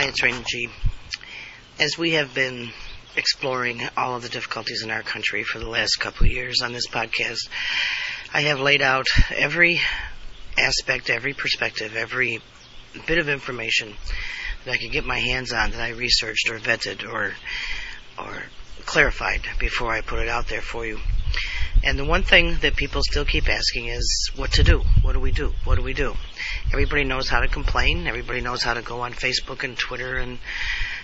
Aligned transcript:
It's 0.00 0.20
G. 0.48 0.68
As 1.80 1.98
we 1.98 2.12
have 2.12 2.32
been 2.32 2.70
exploring 3.16 3.82
all 3.96 4.14
of 4.14 4.22
the 4.22 4.28
difficulties 4.28 4.82
in 4.84 4.92
our 4.92 5.02
country 5.02 5.42
for 5.42 5.58
the 5.58 5.68
last 5.68 5.96
couple 5.96 6.24
of 6.24 6.32
years 6.32 6.62
on 6.62 6.72
this 6.72 6.86
podcast, 6.86 7.48
I 8.32 8.42
have 8.42 8.60
laid 8.60 8.80
out 8.80 9.08
every 9.34 9.80
aspect, 10.56 11.10
every 11.10 11.34
perspective, 11.34 11.96
every 11.96 12.40
bit 13.08 13.18
of 13.18 13.28
information 13.28 13.94
that 14.64 14.70
I 14.70 14.76
could 14.76 14.92
get 14.92 15.04
my 15.04 15.18
hands 15.18 15.52
on 15.52 15.72
that 15.72 15.80
I 15.80 15.90
researched 15.90 16.48
or 16.48 16.60
vetted 16.60 17.04
or 17.04 17.34
or 18.16 18.44
clarified 18.86 19.42
before 19.58 19.92
I 19.92 20.00
put 20.00 20.20
it 20.20 20.28
out 20.28 20.46
there 20.46 20.62
for 20.62 20.86
you. 20.86 21.00
And 21.84 21.98
the 21.98 22.04
one 22.04 22.22
thing 22.22 22.56
that 22.62 22.76
people 22.76 23.02
still 23.02 23.24
keep 23.24 23.48
asking 23.48 23.86
is 23.86 24.30
what 24.36 24.52
to 24.52 24.64
do. 24.64 24.82
What 25.02 25.12
do 25.12 25.20
we 25.20 25.30
do? 25.30 25.52
What 25.64 25.76
do 25.76 25.82
we 25.82 25.94
do? 25.94 26.14
Everybody 26.72 27.04
knows 27.04 27.28
how 27.28 27.40
to 27.40 27.48
complain. 27.48 28.06
Everybody 28.06 28.40
knows 28.40 28.62
how 28.62 28.74
to 28.74 28.82
go 28.82 29.00
on 29.00 29.12
Facebook 29.12 29.64
and 29.64 29.76
Twitter 29.78 30.16
and 30.16 30.38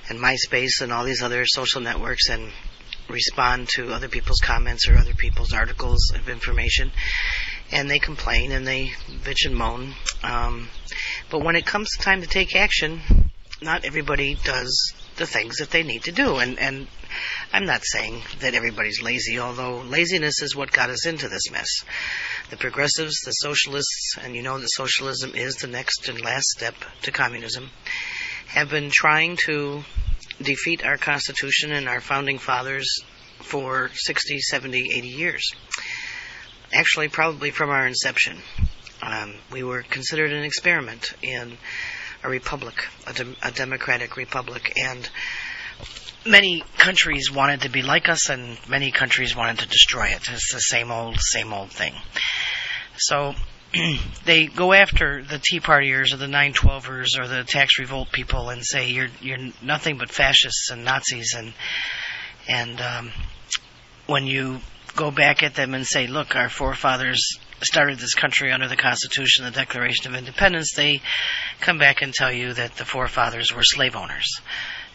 and 0.09 0.21
MySpace 0.21 0.83
and 0.83 0.93
all 0.93 1.05
these 1.05 1.23
other 1.23 1.45
social 1.47 1.81
networks 1.81 2.29
and 2.29 2.53
respond 3.09 3.69
to 3.69 3.93
other 3.93 4.09
people's 4.09 4.41
comments 4.41 4.89
or 4.89 4.97
other 4.97 5.15
people's 5.15 5.53
articles 5.53 6.13
of 6.15 6.29
information. 6.29 6.91
And 7.71 7.91
they 7.91 7.99
complain 7.99 8.53
and 8.53 8.67
they 8.67 8.93
bitch 9.23 9.47
and 9.47 9.55
moan. 9.55 9.95
Um, 10.23 10.69
but 11.31 11.43
when 11.43 11.57
it 11.57 11.67
comes 11.67 11.89
time 11.99 12.21
to 12.21 12.27
take 12.27 12.55
action, 12.55 13.01
not 13.63 13.85
everybody 13.85 14.37
does 14.45 14.93
the 15.17 15.27
things 15.27 15.57
that 15.59 15.71
they 15.71 15.83
need 15.83 16.05
to 16.05 16.13
do. 16.13 16.37
And, 16.37 16.59
and 16.59 16.87
I'm 17.53 17.67
not 17.67 17.83
saying 17.85 18.23
that 18.41 18.55
everybody's 18.55 19.03
lazy, 19.03 19.39
although 19.39 19.81
laziness 19.83 20.43
is 20.43 20.57
what 20.57 20.73
got 20.73 20.91
us 20.91 21.07
into 21.07 21.29
this 21.29 21.51
mess. 21.51 21.69
The 22.51 22.57
progressives, 22.57 23.21
the 23.25 23.33
socialists, 23.33 24.17
and 24.21 24.35
you 24.35 24.43
know 24.43 24.59
that 24.59 24.71
socialism 24.71 25.33
is 25.35 25.57
the 25.57 25.69
next 25.69 26.09
and 26.09 26.21
last 26.21 26.47
step 26.47 26.75
to 27.03 27.13
communism, 27.13 27.71
have 28.49 28.71
been 28.71 28.91
trying 28.93 29.37
to 29.47 29.83
defeat 30.43 30.85
our 30.85 30.97
Constitution 30.97 31.73
and 31.73 31.89
our 31.89 32.01
founding 32.01 32.39
fathers 32.39 32.89
for 33.39 33.91
60, 33.95 34.41
70, 34.41 34.93
80 34.93 35.09
years. 35.09 35.51
Actually, 36.73 37.09
probably 37.09 37.51
from 37.51 37.71
our 37.71 37.87
inception. 37.87 38.39
Um, 39.03 39.35
we 39.53 39.63
were 39.63 39.83
considered 39.83 40.33
an 40.33 40.45
experiment 40.45 41.13
in 41.23 41.59
a 42.25 42.29
republic, 42.29 42.75
a, 43.07 43.13
de- 43.13 43.37
a 43.43 43.51
democratic 43.51 44.17
republic, 44.17 44.73
and 44.77 45.09
many 46.27 46.65
countries 46.79 47.31
wanted 47.31 47.63
to 47.63 47.69
be 47.69 47.83
like 47.83 48.09
us, 48.09 48.31
and 48.31 48.59
many 48.69 48.91
countries 48.91 49.37
wanted 49.37 49.59
to 49.59 49.69
destroy 49.69 50.07
it. 50.07 50.23
It's 50.31 50.53
the 50.53 50.61
same 50.61 50.91
old, 50.91 51.19
same 51.21 51.53
old 51.53 51.71
thing. 51.71 51.95
So 52.97 53.35
they 54.25 54.47
go 54.47 54.73
after 54.73 55.23
the 55.23 55.39
Tea 55.39 55.61
Partiers 55.61 56.13
or 56.13 56.17
the 56.17 56.27
912ers 56.27 57.19
or 57.19 57.29
the 57.29 57.45
tax 57.45 57.79
revolt 57.79 58.11
people 58.11 58.49
and 58.49 58.65
say 58.65 58.91
you're 58.91 59.09
you're 59.21 59.51
nothing 59.63 59.99
but 59.99 60.11
fascists 60.11 60.71
and 60.71 60.85
Nazis 60.85 61.35
and 61.37 61.53
and 62.49 62.81
um, 62.81 63.11
when 64.07 64.27
you 64.27 64.61
go 64.95 65.11
back 65.11 65.43
at 65.43 65.55
them 65.55 65.75
and 65.75 65.87
say, 65.87 66.07
look, 66.07 66.37
our 66.37 66.49
forefathers 66.49 67.39
started 67.63 67.99
this 67.99 68.15
country 68.15 68.53
under 68.53 68.69
the 68.69 68.77
Constitution, 68.77 69.45
the 69.45 69.51
Declaration 69.51 70.07
of 70.07 70.19
Independence, 70.19 70.75
they 70.75 71.03
come 71.61 71.79
back 71.79 72.03
and 72.03 72.13
tell 72.13 72.33
you 72.33 72.53
that 72.55 72.77
the 72.77 72.85
forefathers 72.85 73.55
were 73.55 73.63
slave 73.63 73.97
owners 73.97 74.41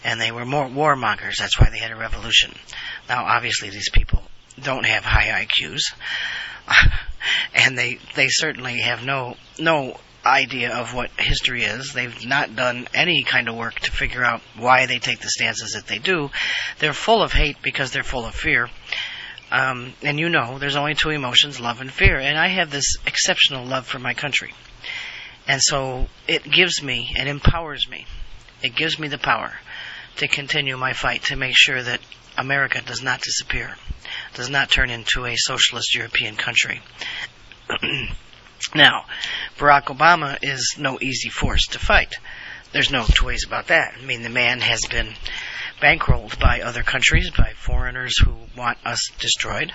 and 0.04 0.20
they 0.20 0.32
were 0.32 0.46
more 0.46 0.68
warmongers. 0.68 1.38
That's 1.38 1.60
why 1.60 1.70
they 1.72 1.80
had 1.80 1.92
a 1.92 1.96
revolution. 1.96 2.54
Now, 3.08 3.26
obviously, 3.26 3.70
these 3.70 3.90
people 3.90 4.22
don't 4.62 4.86
have 4.86 5.04
high 5.04 5.46
IQs, 5.46 5.82
and 7.54 7.78
they 7.78 8.00
they 8.16 8.28
certainly 8.30 8.80
have 8.80 9.04
no 9.04 9.36
no 9.58 9.98
idea 10.26 10.76
of 10.76 10.94
what 10.94 11.10
history 11.18 11.64
is. 11.64 11.94
They've 11.94 12.26
not 12.26 12.56
done 12.56 12.88
any 12.94 13.24
kind 13.24 13.48
of 13.48 13.56
work 13.56 13.80
to 13.80 13.92
figure 13.92 14.24
out 14.24 14.42
why 14.58 14.86
they 14.86 15.00
take 15.00 15.20
the 15.20 15.30
stances 15.30 15.72
that 15.72 15.88
they 15.88 15.98
do. 15.98 16.30
They're 16.80 16.94
full 16.94 17.24
of 17.24 17.32
hate 17.32 17.58
because 17.62 17.92
they're 17.92 18.04
full 18.04 18.26
of 18.26 18.36
fear. 18.36 18.70
Um, 19.52 19.94
and 20.04 20.20
you 20.20 20.30
know, 20.30 20.60
there's 20.60 20.76
only 20.76 20.94
two 20.94 21.10
emotions, 21.10 21.60
love 21.60 21.82
and 21.82 21.92
fear. 21.92 22.18
And 22.18 22.38
I 22.38 22.48
have 22.48 22.72
this 22.72 22.98
exceptional 23.06 23.66
love 23.66 23.88
for 23.88 24.00
my 24.00 24.14
country. 24.14 24.54
And 25.48 25.62
so 25.62 26.08
it 26.28 26.44
gives 26.44 26.84
me, 26.84 27.12
it 27.16 27.28
empowers 27.28 27.90
me. 27.90 28.06
It 28.62 28.76
gives 28.76 29.00
me 29.00 29.08
the 29.08 29.18
power 29.18 29.54
to 30.18 30.28
continue 30.28 30.78
my 30.78 30.94
fight 30.94 31.24
to 31.24 31.36
make 31.36 31.56
sure 31.56 31.82
that 31.82 32.02
America 32.38 32.82
does 32.86 33.02
not 33.02 33.22
disappear, 33.22 33.76
does 34.34 34.50
not 34.50 34.70
turn 34.70 34.90
into 34.90 35.26
a 35.26 35.36
socialist 35.36 35.96
European 35.96 36.36
country. 36.36 36.82
now, 38.76 39.06
Barack 39.58 39.86
Obama 39.86 40.38
is 40.42 40.76
no 40.78 41.00
easy 41.02 41.30
force 41.30 41.68
to 41.68 41.80
fight. 41.80 42.16
There's 42.72 42.92
no 42.92 43.06
two 43.06 43.26
ways 43.26 43.46
about 43.46 43.68
that. 43.68 43.96
I 44.00 44.06
mean, 44.06 44.22
the 44.22 44.30
man 44.30 44.60
has 44.62 44.86
been 44.86 45.16
bankrolled 45.82 46.40
by 46.40 46.62
other 46.62 46.84
countries, 46.84 47.30
by 47.32 47.54
foreigners 47.56 48.18
who 48.20 48.34
want 48.58 48.78
us 48.86 49.00
destroyed. 49.20 49.72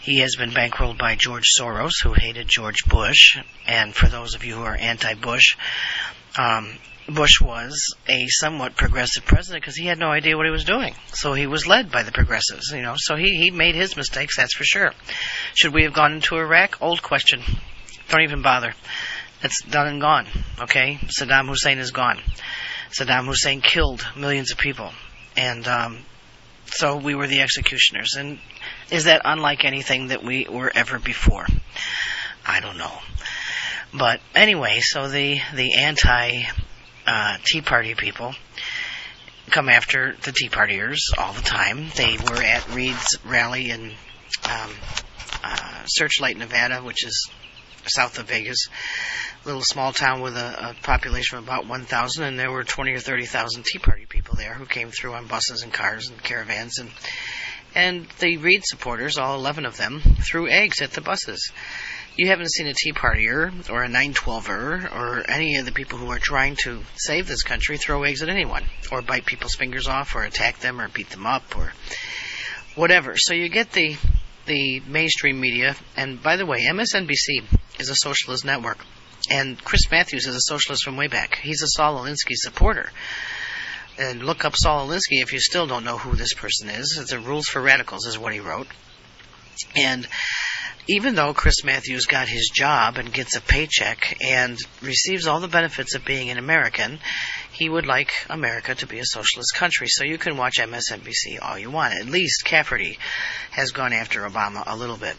He 0.00 0.18
has 0.18 0.36
been 0.36 0.50
bankrolled 0.50 0.98
by 0.98 1.16
George 1.16 1.46
Soros, 1.58 2.02
who 2.02 2.12
hated 2.12 2.48
George 2.48 2.84
Bush. 2.86 3.38
And 3.66 3.94
for 3.94 4.06
those 4.08 4.34
of 4.34 4.44
you 4.44 4.54
who 4.54 4.62
are 4.62 4.76
anti-Bush, 4.76 5.56
um, 6.38 6.78
Bush 7.08 7.40
was 7.40 7.94
a 8.08 8.26
somewhat 8.28 8.76
progressive 8.76 9.26
president 9.26 9.62
because 9.62 9.76
he 9.76 9.86
had 9.86 9.98
no 9.98 10.08
idea 10.08 10.36
what 10.36 10.46
he 10.46 10.52
was 10.52 10.64
doing. 10.64 10.94
So 11.12 11.34
he 11.34 11.46
was 11.46 11.66
led 11.66 11.90
by 11.90 12.02
the 12.02 12.12
progressives, 12.12 12.70
you 12.70 12.82
know. 12.82 12.94
So 12.96 13.16
he, 13.16 13.36
he 13.36 13.50
made 13.50 13.74
his 13.74 13.96
mistakes, 13.96 14.36
that's 14.36 14.54
for 14.54 14.64
sure. 14.64 14.92
Should 15.54 15.74
we 15.74 15.82
have 15.82 15.92
gone 15.92 16.14
into 16.14 16.36
Iraq? 16.36 16.78
Old 16.80 17.02
question. 17.02 17.42
Don't 18.08 18.22
even 18.22 18.42
bother. 18.42 18.74
It's 19.42 19.62
done 19.64 19.86
and 19.86 20.00
gone, 20.00 20.26
okay? 20.62 20.98
Saddam 21.18 21.48
Hussein 21.48 21.78
is 21.78 21.90
gone. 21.90 22.18
Saddam 22.90 23.26
Hussein 23.26 23.60
killed 23.60 24.06
millions 24.16 24.52
of 24.52 24.58
people. 24.58 24.90
And 25.36 25.66
um, 25.66 25.98
so 26.66 26.96
we 26.96 27.14
were 27.14 27.26
the 27.26 27.40
executioners. 27.40 28.14
And 28.16 28.38
is 28.90 29.04
that 29.04 29.22
unlike 29.24 29.64
anything 29.64 30.08
that 30.08 30.22
we 30.22 30.46
were 30.48 30.70
ever 30.74 30.98
before? 30.98 31.46
I 32.46 32.60
don't 32.60 32.78
know. 32.78 32.92
But 33.92 34.20
anyway, 34.34 34.80
so 34.80 35.08
the 35.08 35.40
the 35.54 35.74
anti 35.74 36.42
uh, 37.06 37.36
Tea 37.44 37.60
Party 37.60 37.94
people 37.94 38.34
come 39.50 39.68
after 39.68 40.16
the 40.22 40.32
Tea 40.32 40.48
Partiers 40.48 40.98
all 41.16 41.32
the 41.32 41.42
time. 41.42 41.90
They 41.96 42.16
were 42.16 42.42
at 42.42 42.68
Reid's 42.74 43.18
rally 43.24 43.70
in 43.70 43.92
um, 44.50 44.70
uh, 45.42 45.84
Searchlight, 45.86 46.36
Nevada, 46.36 46.80
which 46.82 47.04
is 47.04 47.30
south 47.86 48.18
of 48.18 48.26
Vegas, 48.26 48.68
little 49.44 49.62
small 49.62 49.92
town 49.92 50.20
with 50.20 50.36
a, 50.36 50.70
a 50.70 50.74
population 50.82 51.38
of 51.38 51.44
about 51.44 51.66
1,000, 51.66 52.24
and 52.24 52.38
there 52.38 52.50
were 52.50 52.64
20 52.64 52.92
or 52.92 52.98
30,000 52.98 53.64
Tea 53.64 53.78
Party 53.78 54.06
people 54.06 54.36
there 54.36 54.54
who 54.54 54.66
came 54.66 54.90
through 54.90 55.14
on 55.14 55.26
buses 55.26 55.62
and 55.62 55.72
cars 55.72 56.08
and 56.08 56.22
caravans, 56.22 56.78
and 56.78 56.90
and 57.76 58.06
the 58.20 58.36
Reid 58.36 58.62
supporters, 58.64 59.18
all 59.18 59.34
11 59.34 59.66
of 59.66 59.76
them, 59.76 60.00
threw 60.00 60.48
eggs 60.48 60.80
at 60.80 60.92
the 60.92 61.00
buses 61.00 61.50
you 62.16 62.28
haven't 62.28 62.52
seen 62.52 62.66
a 62.66 62.74
Tea 62.74 62.92
Partier 62.92 63.68
or 63.70 63.82
a 63.82 63.88
912er 63.88 64.92
or 64.94 65.28
any 65.28 65.56
of 65.56 65.64
the 65.64 65.72
people 65.72 65.98
who 65.98 66.10
are 66.10 66.18
trying 66.18 66.56
to 66.56 66.80
save 66.96 67.26
this 67.26 67.42
country 67.42 67.76
throw 67.76 68.04
eggs 68.04 68.22
at 68.22 68.28
anyone 68.28 68.64
or 68.92 69.02
bite 69.02 69.26
people's 69.26 69.54
fingers 69.54 69.88
off 69.88 70.14
or 70.14 70.22
attack 70.22 70.60
them 70.60 70.80
or 70.80 70.88
beat 70.88 71.10
them 71.10 71.26
up 71.26 71.56
or 71.56 71.72
whatever. 72.76 73.14
So 73.16 73.34
you 73.34 73.48
get 73.48 73.72
the 73.72 73.96
the 74.46 74.80
mainstream 74.80 75.40
media, 75.40 75.74
and 75.96 76.22
by 76.22 76.36
the 76.36 76.44
way, 76.44 76.66
MSNBC 76.66 77.44
is 77.78 77.88
a 77.88 77.94
socialist 77.94 78.44
network, 78.44 78.76
and 79.30 79.62
Chris 79.62 79.90
Matthews 79.90 80.26
is 80.26 80.34
a 80.34 80.40
socialist 80.40 80.84
from 80.84 80.96
way 80.96 81.08
back. 81.08 81.38
He's 81.38 81.62
a 81.62 81.68
Saul 81.68 81.98
Alinsky 81.98 82.34
supporter. 82.34 82.90
And 83.98 84.24
look 84.24 84.44
up 84.44 84.54
Saul 84.56 84.88
Alinsky 84.88 85.22
if 85.22 85.32
you 85.32 85.40
still 85.40 85.66
don't 85.66 85.84
know 85.84 85.98
who 85.98 86.16
this 86.16 86.34
person 86.34 86.68
is. 86.68 86.98
It's 87.00 87.12
a 87.12 87.20
Rules 87.20 87.46
for 87.46 87.62
Radicals 87.62 88.06
is 88.06 88.18
what 88.18 88.32
he 88.32 88.40
wrote. 88.40 88.66
And 89.76 90.06
even 90.88 91.14
though 91.14 91.32
Chris 91.32 91.64
Matthews 91.64 92.06
got 92.06 92.28
his 92.28 92.50
job 92.52 92.98
and 92.98 93.12
gets 93.12 93.36
a 93.36 93.40
paycheck 93.40 94.18
and 94.22 94.58
receives 94.82 95.26
all 95.26 95.40
the 95.40 95.48
benefits 95.48 95.94
of 95.94 96.04
being 96.04 96.30
an 96.30 96.38
American, 96.38 96.98
he 97.52 97.68
would 97.68 97.86
like 97.86 98.12
America 98.28 98.74
to 98.74 98.86
be 98.86 98.98
a 98.98 99.04
socialist 99.04 99.54
country. 99.54 99.86
So 99.88 100.04
you 100.04 100.18
can 100.18 100.36
watch 100.36 100.58
MSNBC 100.58 101.38
all 101.40 101.58
you 101.58 101.70
want. 101.70 101.94
At 101.94 102.06
least 102.06 102.44
Cafferty 102.44 102.98
has 103.52 103.70
gone 103.70 103.92
after 103.92 104.28
Obama 104.28 104.64
a 104.66 104.76
little 104.76 104.96
bit. 104.96 105.16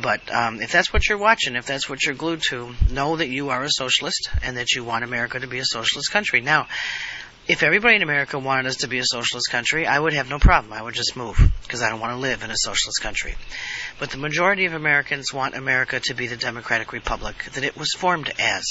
But 0.00 0.32
um, 0.32 0.60
if 0.60 0.72
that's 0.72 0.92
what 0.92 1.08
you're 1.08 1.18
watching, 1.18 1.56
if 1.56 1.66
that's 1.66 1.88
what 1.88 2.04
you're 2.04 2.14
glued 2.14 2.42
to, 2.50 2.74
know 2.90 3.16
that 3.16 3.28
you 3.28 3.50
are 3.50 3.62
a 3.62 3.70
socialist 3.70 4.30
and 4.42 4.56
that 4.56 4.72
you 4.72 4.84
want 4.84 5.04
America 5.04 5.38
to 5.38 5.46
be 5.46 5.58
a 5.58 5.64
socialist 5.64 6.10
country. 6.10 6.40
Now, 6.40 6.66
if 7.48 7.62
everybody 7.62 7.94
in 7.94 8.02
America 8.02 8.38
wanted 8.40 8.66
us 8.66 8.76
to 8.78 8.88
be 8.88 8.98
a 8.98 9.04
socialist 9.04 9.50
country, 9.50 9.86
I 9.86 9.98
would 9.98 10.12
have 10.14 10.28
no 10.28 10.38
problem. 10.38 10.72
I 10.72 10.82
would 10.82 10.94
just 10.94 11.16
move 11.16 11.38
because 11.62 11.80
I 11.80 11.90
don't 11.90 12.00
want 12.00 12.12
to 12.12 12.18
live 12.18 12.42
in 12.42 12.50
a 12.50 12.56
socialist 12.56 13.00
country. 13.00 13.36
But 14.00 14.10
the 14.10 14.18
majority 14.18 14.66
of 14.66 14.74
Americans 14.74 15.32
want 15.32 15.54
America 15.54 16.00
to 16.00 16.14
be 16.14 16.26
the 16.26 16.36
democratic 16.36 16.92
republic 16.92 17.36
that 17.54 17.62
it 17.62 17.76
was 17.76 17.92
formed 17.96 18.32
as. 18.40 18.64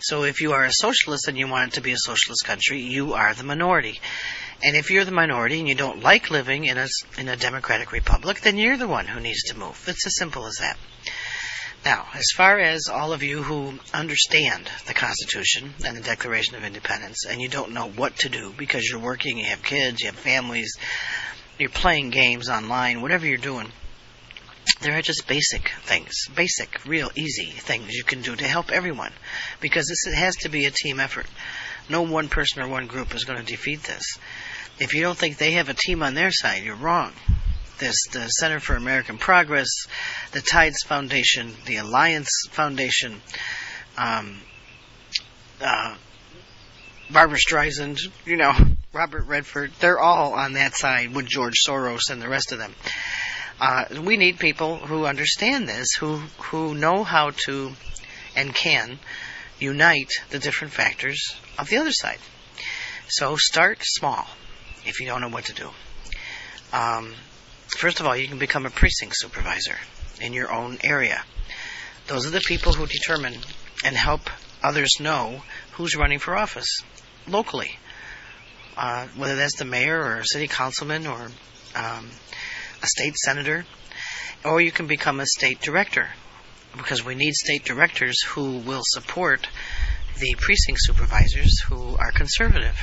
So 0.00 0.24
if 0.24 0.42
you 0.42 0.52
are 0.52 0.64
a 0.64 0.72
socialist 0.72 1.28
and 1.28 1.38
you 1.38 1.48
want 1.48 1.72
it 1.72 1.74
to 1.76 1.80
be 1.80 1.92
a 1.92 1.98
socialist 1.98 2.44
country, 2.44 2.82
you 2.82 3.14
are 3.14 3.32
the 3.32 3.44
minority. 3.44 4.00
And 4.62 4.76
if 4.76 4.90
you're 4.90 5.04
the 5.04 5.10
minority 5.10 5.58
and 5.58 5.68
you 5.68 5.74
don't 5.74 6.02
like 6.02 6.30
living 6.30 6.64
in 6.64 6.76
a, 6.76 6.86
in 7.16 7.28
a 7.28 7.36
democratic 7.36 7.92
republic, 7.92 8.40
then 8.40 8.58
you're 8.58 8.76
the 8.76 8.88
one 8.88 9.06
who 9.06 9.20
needs 9.20 9.44
to 9.44 9.58
move. 9.58 9.82
It's 9.86 10.06
as 10.06 10.16
simple 10.16 10.46
as 10.46 10.56
that. 10.60 10.78
Now, 11.82 12.06
as 12.14 12.26
far 12.36 12.58
as 12.58 12.88
all 12.92 13.14
of 13.14 13.22
you 13.22 13.42
who 13.42 13.78
understand 13.94 14.70
the 14.86 14.92
Constitution 14.92 15.72
and 15.84 15.96
the 15.96 16.02
Declaration 16.02 16.56
of 16.56 16.64
Independence, 16.64 17.24
and 17.26 17.40
you 17.40 17.48
don't 17.48 17.72
know 17.72 17.88
what 17.88 18.16
to 18.18 18.28
do 18.28 18.52
because 18.56 18.86
you're 18.86 19.00
working, 19.00 19.38
you 19.38 19.46
have 19.46 19.62
kids, 19.62 20.02
you 20.02 20.08
have 20.08 20.16
families, 20.16 20.76
you're 21.58 21.70
playing 21.70 22.10
games 22.10 22.50
online, 22.50 23.00
whatever 23.00 23.26
you're 23.26 23.38
doing, 23.38 23.72
there 24.82 24.96
are 24.96 25.02
just 25.02 25.26
basic 25.26 25.70
things, 25.82 26.12
basic, 26.34 26.84
real 26.86 27.10
easy 27.14 27.50
things 27.50 27.94
you 27.94 28.04
can 28.04 28.22
do 28.22 28.36
to 28.36 28.46
help 28.46 28.70
everyone. 28.70 29.12
Because 29.60 29.86
this 29.86 30.14
has 30.14 30.36
to 30.36 30.48
be 30.48 30.66
a 30.66 30.70
team 30.70 31.00
effort. 31.00 31.26
No 31.88 32.02
one 32.02 32.28
person 32.28 32.62
or 32.62 32.68
one 32.68 32.86
group 32.86 33.14
is 33.14 33.24
going 33.24 33.38
to 33.38 33.44
defeat 33.44 33.82
this. 33.82 34.04
If 34.80 34.94
you 34.94 35.02
don't 35.02 35.16
think 35.16 35.36
they 35.36 35.52
have 35.52 35.68
a 35.68 35.74
team 35.74 36.02
on 36.02 36.14
their 36.14 36.30
side, 36.30 36.62
you're 36.62 36.74
wrong. 36.74 37.12
There's 37.78 38.00
the 38.12 38.26
Center 38.28 38.60
for 38.60 38.76
American 38.76 39.18
Progress, 39.18 39.68
the 40.32 40.40
Tides 40.40 40.82
Foundation, 40.84 41.52
the 41.66 41.76
Alliance 41.76 42.30
Foundation, 42.48 43.20
um, 43.98 44.40
uh, 45.60 45.96
Barbara 47.10 47.36
Streisand, 47.36 47.98
you 48.24 48.38
know, 48.38 48.52
Robert 48.94 49.26
Redford, 49.26 49.72
they're 49.80 50.00
all 50.00 50.32
on 50.32 50.54
that 50.54 50.74
side 50.74 51.14
with 51.14 51.26
George 51.26 51.56
Soros 51.68 52.08
and 52.10 52.22
the 52.22 52.28
rest 52.28 52.50
of 52.50 52.58
them. 52.58 52.74
Uh, 53.60 53.84
we 54.02 54.16
need 54.16 54.38
people 54.38 54.78
who 54.78 55.04
understand 55.04 55.68
this, 55.68 55.88
who 55.98 56.16
who 56.38 56.74
know 56.74 57.04
how 57.04 57.32
to 57.44 57.72
and 58.34 58.54
can 58.54 58.98
unite 59.58 60.10
the 60.30 60.38
different 60.38 60.72
factors 60.72 61.36
of 61.58 61.68
the 61.68 61.76
other 61.76 61.92
side. 61.92 62.18
So 63.08 63.36
start 63.36 63.78
small 63.82 64.26
if 64.84 65.00
you 65.00 65.06
don't 65.06 65.20
know 65.20 65.28
what 65.28 65.44
to 65.46 65.52
do. 65.52 65.68
Um, 66.72 67.14
first 67.78 68.00
of 68.00 68.06
all, 68.06 68.16
you 68.16 68.28
can 68.28 68.38
become 68.38 68.66
a 68.66 68.70
precinct 68.70 69.14
supervisor 69.16 69.76
in 70.20 70.32
your 70.32 70.52
own 70.52 70.78
area. 70.82 71.22
Those 72.06 72.26
are 72.26 72.30
the 72.30 72.40
people 72.40 72.72
who 72.72 72.86
determine 72.86 73.34
and 73.84 73.96
help 73.96 74.22
others 74.62 74.90
know 75.00 75.42
who's 75.72 75.96
running 75.96 76.18
for 76.18 76.36
office 76.36 76.82
locally, 77.26 77.78
uh, 78.76 79.06
whether 79.16 79.36
that's 79.36 79.56
the 79.56 79.64
mayor 79.64 80.00
or 80.00 80.22
city 80.24 80.48
councilman 80.48 81.06
or 81.06 81.30
um, 81.74 82.10
a 82.82 82.86
state 82.86 83.16
senator, 83.16 83.64
or 84.44 84.60
you 84.60 84.72
can 84.72 84.86
become 84.86 85.20
a 85.20 85.26
state 85.26 85.60
director 85.60 86.08
because 86.76 87.04
we 87.04 87.14
need 87.14 87.34
state 87.34 87.64
directors 87.64 88.22
who 88.22 88.58
will 88.58 88.82
support 88.84 89.48
the 90.18 90.34
precinct 90.38 90.80
supervisors 90.82 91.60
who 91.68 91.96
are 91.96 92.12
conservative 92.12 92.76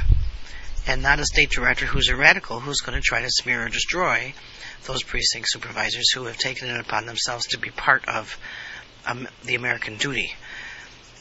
and 0.87 1.01
not 1.01 1.19
a 1.19 1.25
state 1.25 1.49
director 1.49 1.85
who's 1.85 2.09
a 2.09 2.15
radical 2.15 2.59
who's 2.59 2.79
going 2.79 2.95
to 2.97 3.01
try 3.01 3.21
to 3.21 3.29
smear 3.29 3.65
or 3.65 3.69
destroy 3.69 4.33
those 4.85 5.03
precinct 5.03 5.49
supervisors 5.49 6.11
who 6.13 6.25
have 6.25 6.37
taken 6.37 6.69
it 6.69 6.79
upon 6.79 7.05
themselves 7.05 7.47
to 7.47 7.59
be 7.59 7.69
part 7.69 8.07
of 8.07 8.39
um, 9.05 9.27
the 9.43 9.55
American 9.55 9.97
duty 9.97 10.31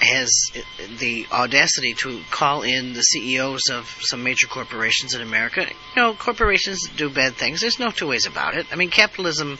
has 0.00 0.30
the 0.98 1.26
audacity 1.30 1.92
to 1.92 2.20
call 2.30 2.62
in 2.62 2.94
the 2.94 3.02
CEOs 3.02 3.68
of 3.70 3.86
some 4.00 4.22
major 4.22 4.46
corporations 4.46 5.14
in 5.14 5.20
America. 5.20 5.66
You 5.94 6.02
know, 6.02 6.14
corporations 6.14 6.88
do 6.96 7.10
bad 7.10 7.34
things. 7.34 7.60
There's 7.60 7.78
no 7.78 7.90
two 7.90 8.08
ways 8.08 8.26
about 8.26 8.56
it. 8.56 8.66
I 8.72 8.76
mean, 8.76 8.90
capitalism 8.90 9.58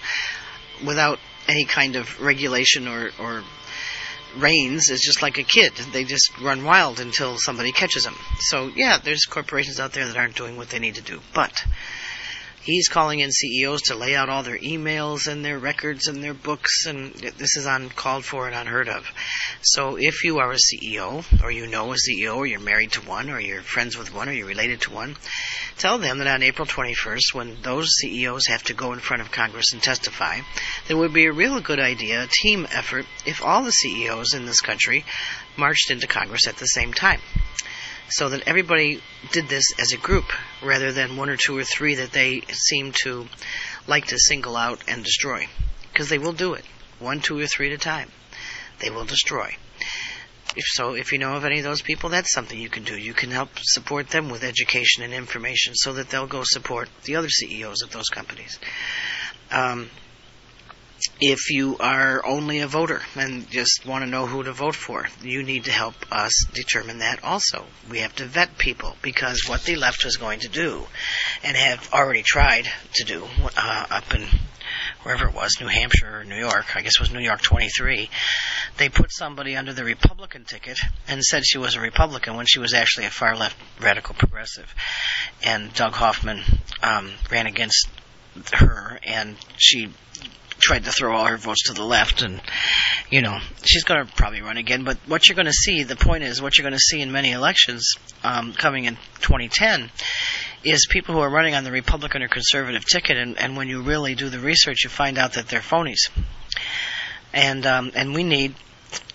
without 0.84 1.18
any 1.46 1.64
kind 1.64 1.96
of 1.96 2.20
regulation 2.20 2.88
or, 2.88 3.10
or 3.20 3.42
reins 4.38 4.88
is 4.90 5.00
just 5.00 5.22
like 5.22 5.38
a 5.38 5.42
kid. 5.42 5.74
They 5.92 6.04
just 6.04 6.38
run 6.40 6.64
wild 6.64 7.00
until 7.00 7.36
somebody 7.36 7.72
catches 7.72 8.04
them. 8.04 8.16
So, 8.38 8.70
yeah, 8.74 8.98
there's 8.98 9.24
corporations 9.24 9.80
out 9.80 9.92
there 9.92 10.06
that 10.06 10.16
aren't 10.16 10.36
doing 10.36 10.56
what 10.56 10.70
they 10.70 10.78
need 10.78 10.94
to 10.94 11.02
do. 11.02 11.20
But 11.34 11.52
He's 12.62 12.88
calling 12.88 13.20
in 13.20 13.32
CEOs 13.32 13.80
to 13.82 13.94
lay 13.94 14.14
out 14.14 14.28
all 14.28 14.42
their 14.42 14.58
emails 14.58 15.26
and 15.26 15.42
their 15.42 15.58
records 15.58 16.08
and 16.08 16.22
their 16.22 16.34
books, 16.34 16.84
and 16.84 17.14
this 17.14 17.56
is 17.56 17.64
uncalled 17.64 18.26
for 18.26 18.46
and 18.46 18.54
unheard 18.54 18.86
of. 18.86 19.10
So 19.62 19.96
if 19.96 20.24
you 20.24 20.40
are 20.40 20.52
a 20.52 20.56
CEO, 20.56 21.24
or 21.42 21.50
you 21.50 21.66
know 21.66 21.90
a 21.92 21.96
CEO, 21.96 22.36
or 22.36 22.46
you're 22.46 22.60
married 22.60 22.92
to 22.92 23.00
one, 23.00 23.30
or 23.30 23.40
you're 23.40 23.62
friends 23.62 23.96
with 23.96 24.12
one, 24.12 24.28
or 24.28 24.32
you're 24.32 24.46
related 24.46 24.82
to 24.82 24.92
one, 24.92 25.16
tell 25.78 25.96
them 25.96 26.18
that 26.18 26.26
on 26.26 26.42
April 26.42 26.66
21st, 26.66 27.32
when 27.32 27.56
those 27.62 27.88
CEOs 27.98 28.46
have 28.48 28.62
to 28.64 28.74
go 28.74 28.92
in 28.92 28.98
front 28.98 29.22
of 29.22 29.32
Congress 29.32 29.72
and 29.72 29.82
testify, 29.82 30.40
there 30.86 30.98
would 30.98 31.14
be 31.14 31.24
a 31.24 31.32
real 31.32 31.62
good 31.62 31.80
idea, 31.80 32.24
a 32.24 32.26
team 32.26 32.66
effort, 32.70 33.06
if 33.24 33.42
all 33.42 33.62
the 33.62 33.72
CEOs 33.72 34.34
in 34.34 34.44
this 34.44 34.60
country 34.60 35.06
marched 35.56 35.90
into 35.90 36.06
Congress 36.06 36.46
at 36.46 36.58
the 36.58 36.66
same 36.66 36.92
time 36.92 37.20
so 38.10 38.28
that 38.28 38.46
everybody 38.46 39.00
did 39.32 39.48
this 39.48 39.64
as 39.78 39.92
a 39.92 39.96
group 39.96 40.24
rather 40.62 40.92
than 40.92 41.16
one 41.16 41.30
or 41.30 41.36
two 41.36 41.56
or 41.56 41.64
three 41.64 41.94
that 41.96 42.12
they 42.12 42.42
seem 42.50 42.92
to 43.02 43.26
like 43.86 44.06
to 44.06 44.18
single 44.18 44.56
out 44.56 44.80
and 44.88 45.04
destroy. 45.04 45.46
Because 45.92 46.08
they 46.08 46.18
will 46.18 46.32
do 46.32 46.54
it, 46.54 46.64
one, 46.98 47.20
two, 47.20 47.38
or 47.38 47.46
three 47.46 47.68
at 47.68 47.72
a 47.72 47.78
time. 47.78 48.10
They 48.80 48.90
will 48.90 49.04
destroy. 49.04 49.56
If 50.56 50.64
so, 50.66 50.94
if 50.94 51.12
you 51.12 51.18
know 51.18 51.34
of 51.34 51.44
any 51.44 51.58
of 51.58 51.64
those 51.64 51.82
people, 51.82 52.10
that's 52.10 52.32
something 52.32 52.58
you 52.58 52.68
can 52.68 52.82
do. 52.82 52.96
You 52.96 53.14
can 53.14 53.30
help 53.30 53.50
support 53.60 54.08
them 54.10 54.30
with 54.30 54.42
education 54.42 55.04
and 55.04 55.14
information 55.14 55.74
so 55.76 55.92
that 55.94 56.10
they'll 56.10 56.26
go 56.26 56.42
support 56.44 56.88
the 57.04 57.16
other 57.16 57.28
CEOs 57.28 57.82
of 57.82 57.90
those 57.90 58.08
companies. 58.08 58.58
Um, 59.52 59.90
if 61.20 61.50
you 61.50 61.76
are 61.78 62.24
only 62.24 62.60
a 62.60 62.66
voter 62.66 63.02
and 63.14 63.48
just 63.50 63.84
want 63.86 64.04
to 64.04 64.10
know 64.10 64.26
who 64.26 64.42
to 64.42 64.52
vote 64.52 64.74
for, 64.74 65.06
you 65.22 65.42
need 65.42 65.64
to 65.64 65.70
help 65.70 65.94
us 66.10 66.32
determine 66.52 66.98
that 66.98 67.22
also. 67.24 67.64
We 67.90 67.98
have 68.00 68.14
to 68.16 68.24
vet 68.24 68.58
people 68.58 68.96
because 69.02 69.44
what 69.46 69.64
the 69.64 69.76
left 69.76 70.04
was 70.04 70.16
going 70.16 70.40
to 70.40 70.48
do 70.48 70.86
and 71.42 71.56
have 71.56 71.92
already 71.92 72.22
tried 72.22 72.68
to 72.94 73.04
do 73.04 73.24
uh, 73.56 73.86
up 73.90 74.14
in 74.14 74.26
wherever 75.02 75.26
it 75.26 75.34
was, 75.34 75.56
New 75.60 75.66
Hampshire 75.66 76.20
or 76.20 76.24
New 76.24 76.38
York, 76.38 76.76
I 76.76 76.82
guess 76.82 76.94
it 76.96 77.00
was 77.00 77.12
New 77.12 77.20
York 77.20 77.40
23, 77.42 78.10
they 78.76 78.88
put 78.88 79.12
somebody 79.12 79.56
under 79.56 79.72
the 79.72 79.84
Republican 79.84 80.44
ticket 80.44 80.78
and 81.08 81.22
said 81.22 81.46
she 81.46 81.58
was 81.58 81.76
a 81.76 81.80
Republican 81.80 82.36
when 82.36 82.46
she 82.46 82.58
was 82.58 82.74
actually 82.74 83.06
a 83.06 83.10
far 83.10 83.36
left 83.36 83.56
radical 83.80 84.14
progressive. 84.14 84.74
And 85.42 85.72
Doug 85.74 85.92
Hoffman 85.92 86.42
um, 86.82 87.12
ran 87.30 87.46
against 87.46 87.88
her 88.52 88.98
and 89.02 89.36
she 89.56 89.90
tried 90.60 90.84
to 90.84 90.92
throw 90.92 91.16
all 91.16 91.26
her 91.26 91.36
votes 91.36 91.64
to 91.64 91.72
the 91.72 91.84
left, 91.84 92.22
and 92.22 92.40
you 93.10 93.22
know 93.22 93.38
she's 93.64 93.84
going 93.84 94.06
to 94.06 94.12
probably 94.12 94.42
run 94.42 94.56
again. 94.56 94.84
But 94.84 94.98
what 95.06 95.28
you're 95.28 95.36
going 95.36 95.46
to 95.46 95.52
see, 95.52 95.82
the 95.82 95.96
point 95.96 96.22
is, 96.22 96.40
what 96.40 96.56
you're 96.56 96.64
going 96.64 96.74
to 96.74 96.78
see 96.78 97.00
in 97.00 97.10
many 97.10 97.32
elections 97.32 97.94
um, 98.22 98.52
coming 98.52 98.84
in 98.84 98.96
2010 99.20 99.90
is 100.62 100.86
people 100.88 101.14
who 101.14 101.20
are 101.20 101.30
running 101.30 101.54
on 101.54 101.64
the 101.64 101.72
Republican 101.72 102.22
or 102.22 102.28
conservative 102.28 102.84
ticket, 102.84 103.16
and, 103.16 103.38
and 103.38 103.56
when 103.56 103.68
you 103.68 103.82
really 103.82 104.14
do 104.14 104.28
the 104.28 104.38
research, 104.38 104.84
you 104.84 104.90
find 104.90 105.18
out 105.18 105.34
that 105.34 105.48
they're 105.48 105.60
phonies. 105.60 106.10
And 107.32 107.66
um, 107.66 107.92
and 107.94 108.14
we 108.14 108.24
need 108.24 108.54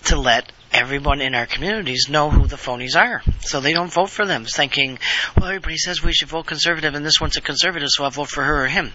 to 0.05 0.19
let 0.19 0.51
everyone 0.75 1.22
in 1.22 1.34
our 1.34 1.46
communities 1.46 2.08
know 2.10 2.29
who 2.29 2.48
the 2.48 2.55
phonies 2.55 2.96
are. 2.96 3.22
So 3.41 3.60
they 3.60 3.74
don't 3.74 3.91
vote 3.91 4.10
for 4.10 4.25
them, 4.25 4.46
thinking, 4.46 5.00
well, 5.38 5.48
everybody 5.48 5.77
says 5.77 6.03
we 6.03 6.13
should 6.13 6.29
vote 6.29 6.46
conservative, 6.46 6.96
and 6.96 7.05
this 7.05 7.20
one's 7.20 7.38
a 7.38 7.41
conservative, 7.41 7.89
so 7.89 8.03
I'll 8.03 8.12
vote 8.12 8.29
for 8.29 8.44
her 8.44 8.65
or 8.65 8.67
him 8.67 8.91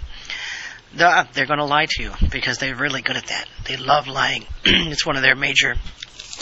they're 0.93 1.47
going 1.47 1.59
to 1.59 1.65
lie 1.65 1.87
to 1.89 2.03
you 2.03 2.13
because 2.31 2.59
they're 2.59 2.75
really 2.75 3.03
good 3.03 3.17
at 3.17 3.27
that. 3.27 3.49
They 3.67 3.77
love 3.77 4.09
lying. 4.09 4.45
it's 4.65 5.07
one 5.07 5.17
of 5.17 5.23
their 5.23 5.37
major 5.37 5.75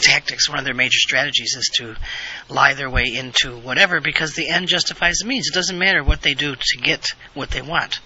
tactics, 0.00 0.49
one 0.49 0.59
of 0.59 0.64
their 0.64 0.75
major 0.75 0.99
strategies 0.99 1.54
is 1.57 1.71
to 1.76 1.97
lie 2.49 2.75
their 2.75 2.90
way 2.90 3.04
into 3.14 3.59
whatever 3.59 4.00
because 4.00 4.35
the 4.35 4.49
end 4.49 4.68
justifies 4.68 5.18
the 5.18 5.26
means. 5.26 5.49
It 5.49 5.54
doesn't 5.54 5.78
matter 5.78 6.02
what 6.02 6.23
they 6.23 6.35
do 6.35 6.54
to 6.54 6.78
get 6.78 7.07
what 7.35 7.50
they 7.50 7.62
want. 7.62 8.00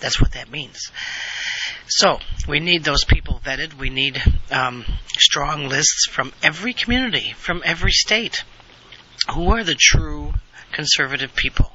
That's 0.00 0.20
what 0.20 0.32
that 0.32 0.50
means. 0.50 0.90
So 1.88 2.18
we 2.46 2.60
need 2.60 2.84
those 2.84 3.04
people 3.04 3.40
vetted. 3.44 3.74
We 3.74 3.88
need 3.88 4.22
um, 4.50 4.84
strong 5.18 5.68
lists 5.68 6.06
from 6.10 6.32
every 6.42 6.74
community, 6.74 7.32
from 7.36 7.62
every 7.64 7.92
state. 7.92 8.44
Who 9.34 9.50
are 9.50 9.64
the 9.64 9.76
true 9.78 10.34
conservative 10.72 11.34
people? 11.34 11.72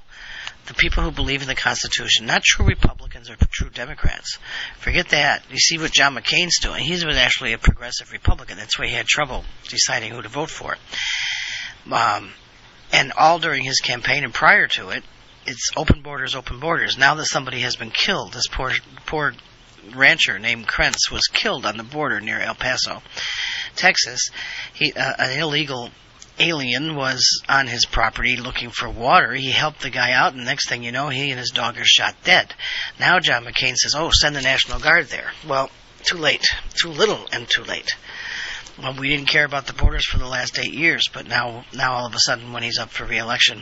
The 0.67 0.73
people 0.75 1.03
who 1.03 1.11
believe 1.11 1.41
in 1.41 1.47
the 1.47 1.55
Constitution, 1.55 2.25
not 2.25 2.43
true 2.43 2.65
Republicans 2.65 3.29
or 3.29 3.35
true 3.51 3.69
Democrats. 3.69 4.37
Forget 4.77 5.09
that. 5.09 5.43
You 5.49 5.57
see 5.57 5.77
what 5.77 5.91
John 5.91 6.15
McCain's 6.15 6.59
doing. 6.59 6.83
He's 6.83 7.03
been 7.03 7.17
actually 7.17 7.53
a 7.53 7.57
progressive 7.57 8.11
Republican. 8.11 8.57
That's 8.57 8.79
why 8.79 8.87
he 8.87 8.93
had 8.93 9.05
trouble 9.05 9.43
deciding 9.67 10.11
who 10.11 10.21
to 10.21 10.29
vote 10.29 10.49
for. 10.49 10.77
Um, 11.91 12.29
and 12.93 13.11
all 13.17 13.39
during 13.39 13.63
his 13.63 13.81
campaign 13.81 14.23
and 14.23 14.33
prior 14.33 14.67
to 14.67 14.89
it, 14.89 15.03
it's 15.45 15.71
open 15.75 16.01
borders, 16.01 16.35
open 16.35 16.59
borders. 16.59 16.97
Now 16.97 17.15
that 17.15 17.25
somebody 17.25 17.59
has 17.61 17.75
been 17.75 17.91
killed, 17.91 18.31
this 18.31 18.47
poor 18.47 18.71
poor 19.05 19.33
rancher 19.95 20.39
named 20.39 20.67
Krentz 20.67 21.11
was 21.11 21.27
killed 21.27 21.65
on 21.65 21.77
the 21.77 21.83
border 21.83 22.19
near 22.19 22.39
El 22.39 22.55
Paso, 22.55 23.01
Texas. 23.75 24.29
He 24.73 24.93
uh, 24.93 25.13
an 25.19 25.39
illegal 25.39 25.89
alien 26.39 26.95
was 26.95 27.41
on 27.47 27.67
his 27.67 27.85
property 27.85 28.37
looking 28.37 28.69
for 28.71 28.89
water. 28.89 29.33
He 29.33 29.51
helped 29.51 29.81
the 29.81 29.89
guy 29.89 30.11
out, 30.13 30.33
and 30.33 30.45
next 30.45 30.67
thing 30.67 30.83
you 30.83 30.91
know, 30.91 31.09
he 31.09 31.29
and 31.29 31.39
his 31.39 31.51
dog 31.51 31.77
are 31.77 31.85
shot 31.85 32.15
dead. 32.23 32.53
Now 32.99 33.19
John 33.19 33.45
McCain 33.45 33.75
says, 33.75 33.93
"Oh, 33.95 34.09
send 34.11 34.35
the 34.35 34.41
National 34.41 34.79
Guard 34.79 35.07
there." 35.07 35.31
Well, 35.47 35.69
too 36.03 36.17
late, 36.17 36.45
too 36.73 36.89
little, 36.89 37.27
and 37.31 37.47
too 37.47 37.63
late. 37.63 37.95
Well, 38.77 38.95
we 38.95 39.09
didn't 39.09 39.27
care 39.27 39.45
about 39.45 39.67
the 39.67 39.73
borders 39.73 40.05
for 40.05 40.17
the 40.17 40.27
last 40.27 40.57
eight 40.57 40.73
years, 40.73 41.07
but 41.13 41.27
now, 41.27 41.63
now 41.73 41.93
all 41.93 42.07
of 42.07 42.15
a 42.15 42.19
sudden, 42.19 42.53
when 42.53 42.63
he's 42.63 42.79
up 42.79 42.89
for 42.89 43.05
re-election, 43.05 43.61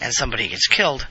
and 0.00 0.14
somebody 0.14 0.46
gets 0.46 0.68
killed, 0.68 1.04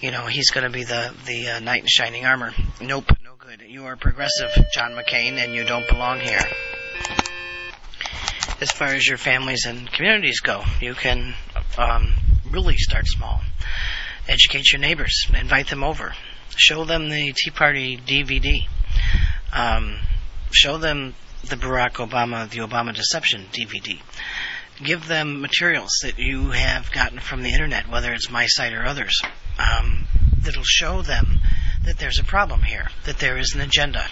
you 0.00 0.12
know, 0.12 0.26
he's 0.26 0.50
going 0.50 0.64
to 0.64 0.70
be 0.70 0.84
the 0.84 1.12
the 1.26 1.48
uh, 1.48 1.60
knight 1.60 1.82
in 1.82 1.88
shining 1.88 2.24
armor. 2.24 2.52
Nope, 2.80 3.12
no 3.24 3.29
good. 3.50 3.68
You 3.68 3.86
are 3.86 3.96
progressive, 3.96 4.50
John 4.72 4.92
McCain, 4.92 5.32
and 5.32 5.54
you 5.54 5.64
don't 5.64 5.88
belong 5.88 6.20
here. 6.20 6.40
As 8.60 8.70
far 8.70 8.88
as 8.88 9.06
your 9.06 9.18
families 9.18 9.66
and 9.66 9.90
communities 9.90 10.40
go, 10.40 10.62
you 10.80 10.94
can 10.94 11.34
um, 11.76 12.12
really 12.50 12.76
start 12.76 13.06
small. 13.06 13.40
Educate 14.28 14.70
your 14.72 14.80
neighbors. 14.80 15.26
Invite 15.34 15.68
them 15.68 15.82
over. 15.82 16.14
Show 16.56 16.84
them 16.84 17.08
the 17.08 17.32
Tea 17.32 17.50
Party 17.50 17.96
DVD. 17.96 18.68
Um, 19.52 19.98
show 20.52 20.78
them 20.78 21.14
the 21.42 21.56
Barack 21.56 21.94
Obama, 21.94 22.48
the 22.48 22.58
Obama 22.58 22.94
Deception 22.94 23.46
DVD 23.52 24.00
give 24.82 25.06
them 25.08 25.42
materials 25.42 25.90
that 26.02 26.18
you 26.18 26.52
have 26.52 26.90
gotten 26.90 27.20
from 27.20 27.42
the 27.42 27.50
internet, 27.50 27.86
whether 27.90 28.14
it's 28.14 28.30
my 28.30 28.46
site 28.46 28.72
or 28.72 28.82
others, 28.82 29.20
um, 29.58 30.06
that'll 30.40 30.62
show 30.64 31.02
them 31.02 31.38
that 31.84 31.98
there's 31.98 32.18
a 32.18 32.24
problem 32.24 32.62
here, 32.62 32.88
that 33.04 33.18
there 33.18 33.38
is 33.38 33.54
an 33.54 33.60
agenda, 33.60 34.06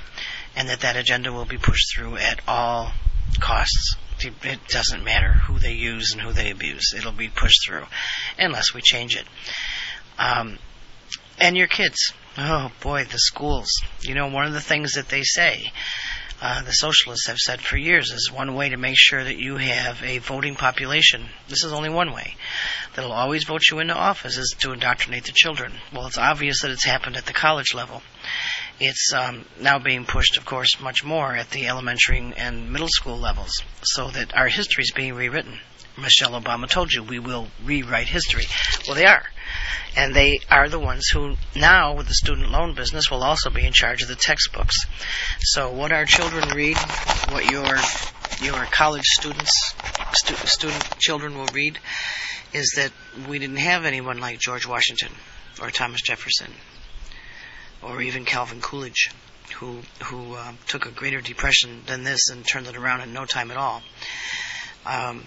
and 0.57 0.69
that 0.69 0.81
that 0.81 0.97
agenda 0.97 1.33
will 1.33 1.45
be 1.45 1.59
pushed 1.59 1.95
through 1.95 2.17
at 2.17 2.41
all 2.49 2.93
costs. 3.41 3.97
It 4.21 4.67
doesn't 4.69 5.05
matter 5.05 5.33
who 5.33 5.59
they 5.59 5.75
use 5.75 6.13
and 6.13 6.21
who 6.21 6.33
they 6.33 6.51
abuse. 6.51 6.93
It'll 6.97 7.13
be 7.13 7.29
pushed 7.29 7.67
through 7.67 7.85
unless 8.37 8.75
we 8.75 8.81
change 8.83 9.17
it. 9.17 9.27
Um, 10.19 10.59
and 11.39 11.57
your 11.57 11.69
kids. 11.69 12.13
Oh 12.37 12.73
boy, 12.81 13.05
the 13.05 13.19
schools. 13.19 13.69
You 14.01 14.15
know, 14.15 14.29
one 14.29 14.47
of 14.47 14.55
the 14.55 14.61
things 14.61 14.95
that 14.95 15.09
they 15.09 15.23
say 15.23 15.71
uh, 16.41 16.63
the 16.63 16.73
socialists 16.73 17.27
have 17.27 17.39
said 17.39 17.61
for 17.61 17.77
years 17.77 18.13
is 18.13 18.31
one 18.31 18.55
way 18.55 18.69
to 18.69 18.77
make 18.77 18.97
sure 18.97 19.23
that 19.23 19.39
you 19.39 19.57
have 19.57 20.03
a 20.03 20.19
voting 20.19 20.55
population. 20.55 21.27
This 21.49 21.65
is 21.65 21.73
only 21.73 21.91
one 21.91 22.13
way 22.13 22.37
that'll 22.95 23.13
always 23.13 23.45
vote 23.45 23.63
you 23.71 23.81
into 23.81 23.95
office 23.95 24.39
is 24.39 24.55
to 24.61 24.73
indoctrinate 24.73 25.25
the 25.25 25.33
children. 25.33 25.73
Well, 25.93 26.07
it's 26.07 26.19
obvious 26.19 26.63
that 26.63 26.71
it's 26.71 26.85
happened 26.85 27.17
at 27.17 27.27
the 27.27 27.33
college 27.33 27.75
level. 27.75 28.03
It's 28.81 29.13
um, 29.13 29.45
now 29.61 29.81
being 29.81 30.05
pushed, 30.05 30.37
of 30.37 30.45
course, 30.45 30.81
much 30.81 31.03
more 31.03 31.35
at 31.35 31.51
the 31.51 31.67
elementary 31.67 32.33
and 32.37 32.71
middle 32.71 32.89
school 32.89 33.19
levels, 33.19 33.51
so 33.83 34.09
that 34.11 34.37
our 34.37 34.47
history 34.47 34.83
is 34.83 34.93
being 34.95 35.15
rewritten. 35.15 35.59
Michelle 35.99 36.41
Obama 36.41 36.69
told 36.69 36.93
you 36.93 37.03
we 37.03 37.19
will 37.19 37.49
rewrite 37.65 38.09
history. 38.09 38.45
Well, 38.87 38.97
they 38.97 39.07
are. 39.07 39.25
And 39.97 40.15
they 40.15 40.39
are 40.51 40.69
the 40.69 40.79
ones 40.79 41.09
who 41.09 41.37
now, 41.57 41.95
with 41.95 42.07
the 42.07 42.15
student 42.15 42.51
loan 42.51 42.75
business, 42.75 43.11
will 43.11 43.25
also 43.25 43.51
be 43.51 43.65
in 43.65 43.73
charge 43.73 44.03
of 44.03 44.09
the 44.09 44.15
textbooks. 44.15 44.77
So, 45.41 45.73
what 45.73 45.93
our 45.93 46.05
children 46.05 46.49
read, 46.51 46.77
what 47.31 47.51
your 47.51 47.67
your 48.41 48.65
college 48.67 49.05
students, 49.05 49.51
stu- 50.13 50.47
student 50.47 50.99
children 50.99 51.37
will 51.37 51.49
read, 51.53 51.79
is 52.53 52.75
that 52.77 52.93
we 53.29 53.39
didn't 53.39 53.57
have 53.57 53.85
anyone 53.85 54.19
like 54.19 54.39
George 54.39 54.67
Washington 54.67 55.11
or 55.61 55.71
Thomas 55.71 56.01
Jefferson 56.03 56.53
or 57.83 58.01
even 58.03 58.25
Calvin 58.25 58.61
Coolidge, 58.61 59.11
who 59.57 59.81
who 60.05 60.35
uh, 60.35 60.53
took 60.67 60.87
a 60.87 60.91
greater 60.91 61.21
depression 61.21 61.83
than 61.87 62.05
this 62.05 62.29
and 62.31 62.47
turned 62.47 62.67
it 62.67 62.77
around 62.77 63.01
in 63.01 63.13
no 63.13 63.25
time 63.25 63.51
at 63.51 63.57
all. 63.57 63.83
Um, 64.87 65.25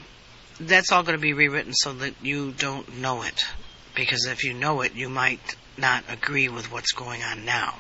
that's 0.68 0.92
all 0.92 1.04
going 1.04 1.18
to 1.18 1.22
be 1.22 1.34
rewritten 1.34 1.74
so 1.74 1.94
that 1.94 2.14
you 2.22 2.52
don't 2.52 3.00
know 3.00 3.24
it. 3.24 3.44
Because 3.96 4.26
if 4.26 4.44
you 4.44 4.54
know 4.54 4.82
it, 4.82 4.96
you 4.96 5.10
might 5.10 5.56
not 5.78 6.04
agree 6.10 6.50
with 6.50 6.72
what's 6.72 6.92
going 6.94 7.24
on 7.24 7.46
now. 7.46 7.76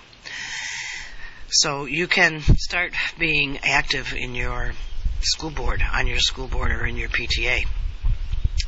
So 1.49 1.85
you 1.85 2.07
can 2.07 2.41
start 2.41 2.93
being 3.19 3.59
active 3.63 4.13
in 4.13 4.35
your 4.35 4.71
school 5.21 5.51
board, 5.51 5.83
on 5.93 6.07
your 6.07 6.19
school 6.19 6.47
board 6.47 6.71
or 6.71 6.85
in 6.85 6.97
your 6.97 7.09
PTA, 7.09 7.65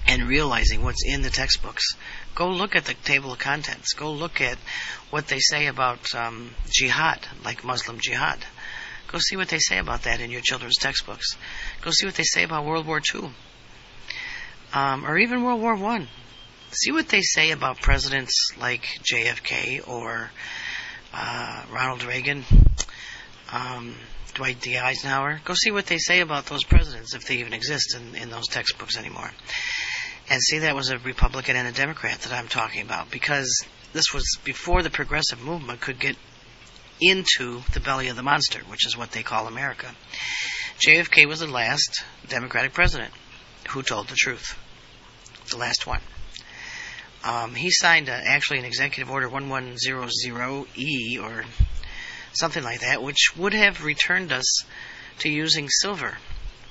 and 0.07 0.27
realizing 0.27 0.83
what's 0.83 1.05
in 1.05 1.21
the 1.21 1.29
textbooks. 1.29 1.83
Go 2.35 2.49
look 2.49 2.75
at 2.75 2.85
the 2.85 2.93
table 2.93 3.33
of 3.33 3.39
contents. 3.39 3.93
Go 3.93 4.11
look 4.11 4.41
at 4.41 4.57
what 5.09 5.27
they 5.27 5.39
say 5.39 5.67
about 5.67 6.13
um, 6.13 6.51
jihad, 6.69 7.25
like 7.43 7.63
Muslim 7.63 7.99
jihad. 7.99 8.39
Go 9.07 9.19
see 9.19 9.37
what 9.37 9.49
they 9.49 9.59
say 9.59 9.79
about 9.79 10.03
that 10.03 10.21
in 10.21 10.31
your 10.31 10.41
children's 10.41 10.77
textbooks. 10.77 11.37
Go 11.81 11.91
see 11.91 12.05
what 12.05 12.15
they 12.15 12.23
say 12.23 12.43
about 12.43 12.65
World 12.65 12.85
War 12.85 13.01
II 13.13 13.29
um, 14.73 15.05
or 15.05 15.17
even 15.17 15.43
World 15.43 15.61
War 15.61 15.75
One. 15.75 16.07
See 16.71 16.91
what 16.91 17.07
they 17.07 17.21
say 17.21 17.51
about 17.51 17.81
presidents 17.81 18.51
like 18.59 18.83
JFK 19.03 19.87
or 19.87 20.31
uh, 21.13 21.63
Ronald 21.71 22.03
Reagan, 22.03 22.43
um, 23.51 23.93
Dwight 24.33 24.59
D. 24.59 24.77
Eisenhower. 24.77 25.39
Go 25.45 25.53
see 25.53 25.69
what 25.69 25.85
they 25.85 25.99
say 25.99 26.21
about 26.21 26.47
those 26.47 26.63
presidents 26.63 27.13
if 27.13 27.27
they 27.27 27.35
even 27.37 27.53
exist 27.53 27.95
in, 27.95 28.15
in 28.15 28.29
those 28.31 28.47
textbooks 28.47 28.97
anymore. 28.97 29.29
And 30.29 30.41
see 30.41 30.59
that 30.59 30.75
was 30.75 30.89
a 30.89 30.97
Republican 30.97 31.55
and 31.55 31.67
a 31.67 31.71
Democrat 31.71 32.21
that 32.21 32.33
I'm 32.33 32.47
talking 32.47 32.81
about 32.81 33.11
because 33.11 33.63
this 33.91 34.11
was 34.11 34.39
before 34.43 34.81
the 34.81 34.89
progressive 34.89 35.41
movement 35.41 35.81
could 35.81 35.99
get 35.99 36.15
into 36.99 37.61
the 37.73 37.79
belly 37.81 38.07
of 38.07 38.15
the 38.15 38.23
monster, 38.23 38.61
which 38.61 38.87
is 38.87 38.97
what 38.97 39.11
they 39.11 39.21
call 39.21 39.45
America. 39.45 39.91
JFK 40.83 41.27
was 41.27 41.41
the 41.41 41.47
last 41.47 42.03
Democratic 42.29 42.73
president 42.73 43.13
who 43.69 43.81
told 43.81 44.07
the 44.07 44.15
truth 44.15 44.57
the 45.49 45.57
last 45.57 45.87
one. 45.87 46.01
Um, 47.23 47.55
he 47.55 47.71
signed 47.71 48.09
a, 48.09 48.13
actually 48.13 48.59
an 48.59 48.65
executive 48.65 49.09
order 49.09 49.29
1100E 49.29 51.21
or 51.21 51.45
something 52.33 52.63
like 52.63 52.81
that, 52.81 53.01
which 53.01 53.31
would 53.37 53.53
have 53.53 53.83
returned 53.83 54.31
us 54.31 54.63
to 55.19 55.29
using 55.29 55.69
silver. 55.69 56.17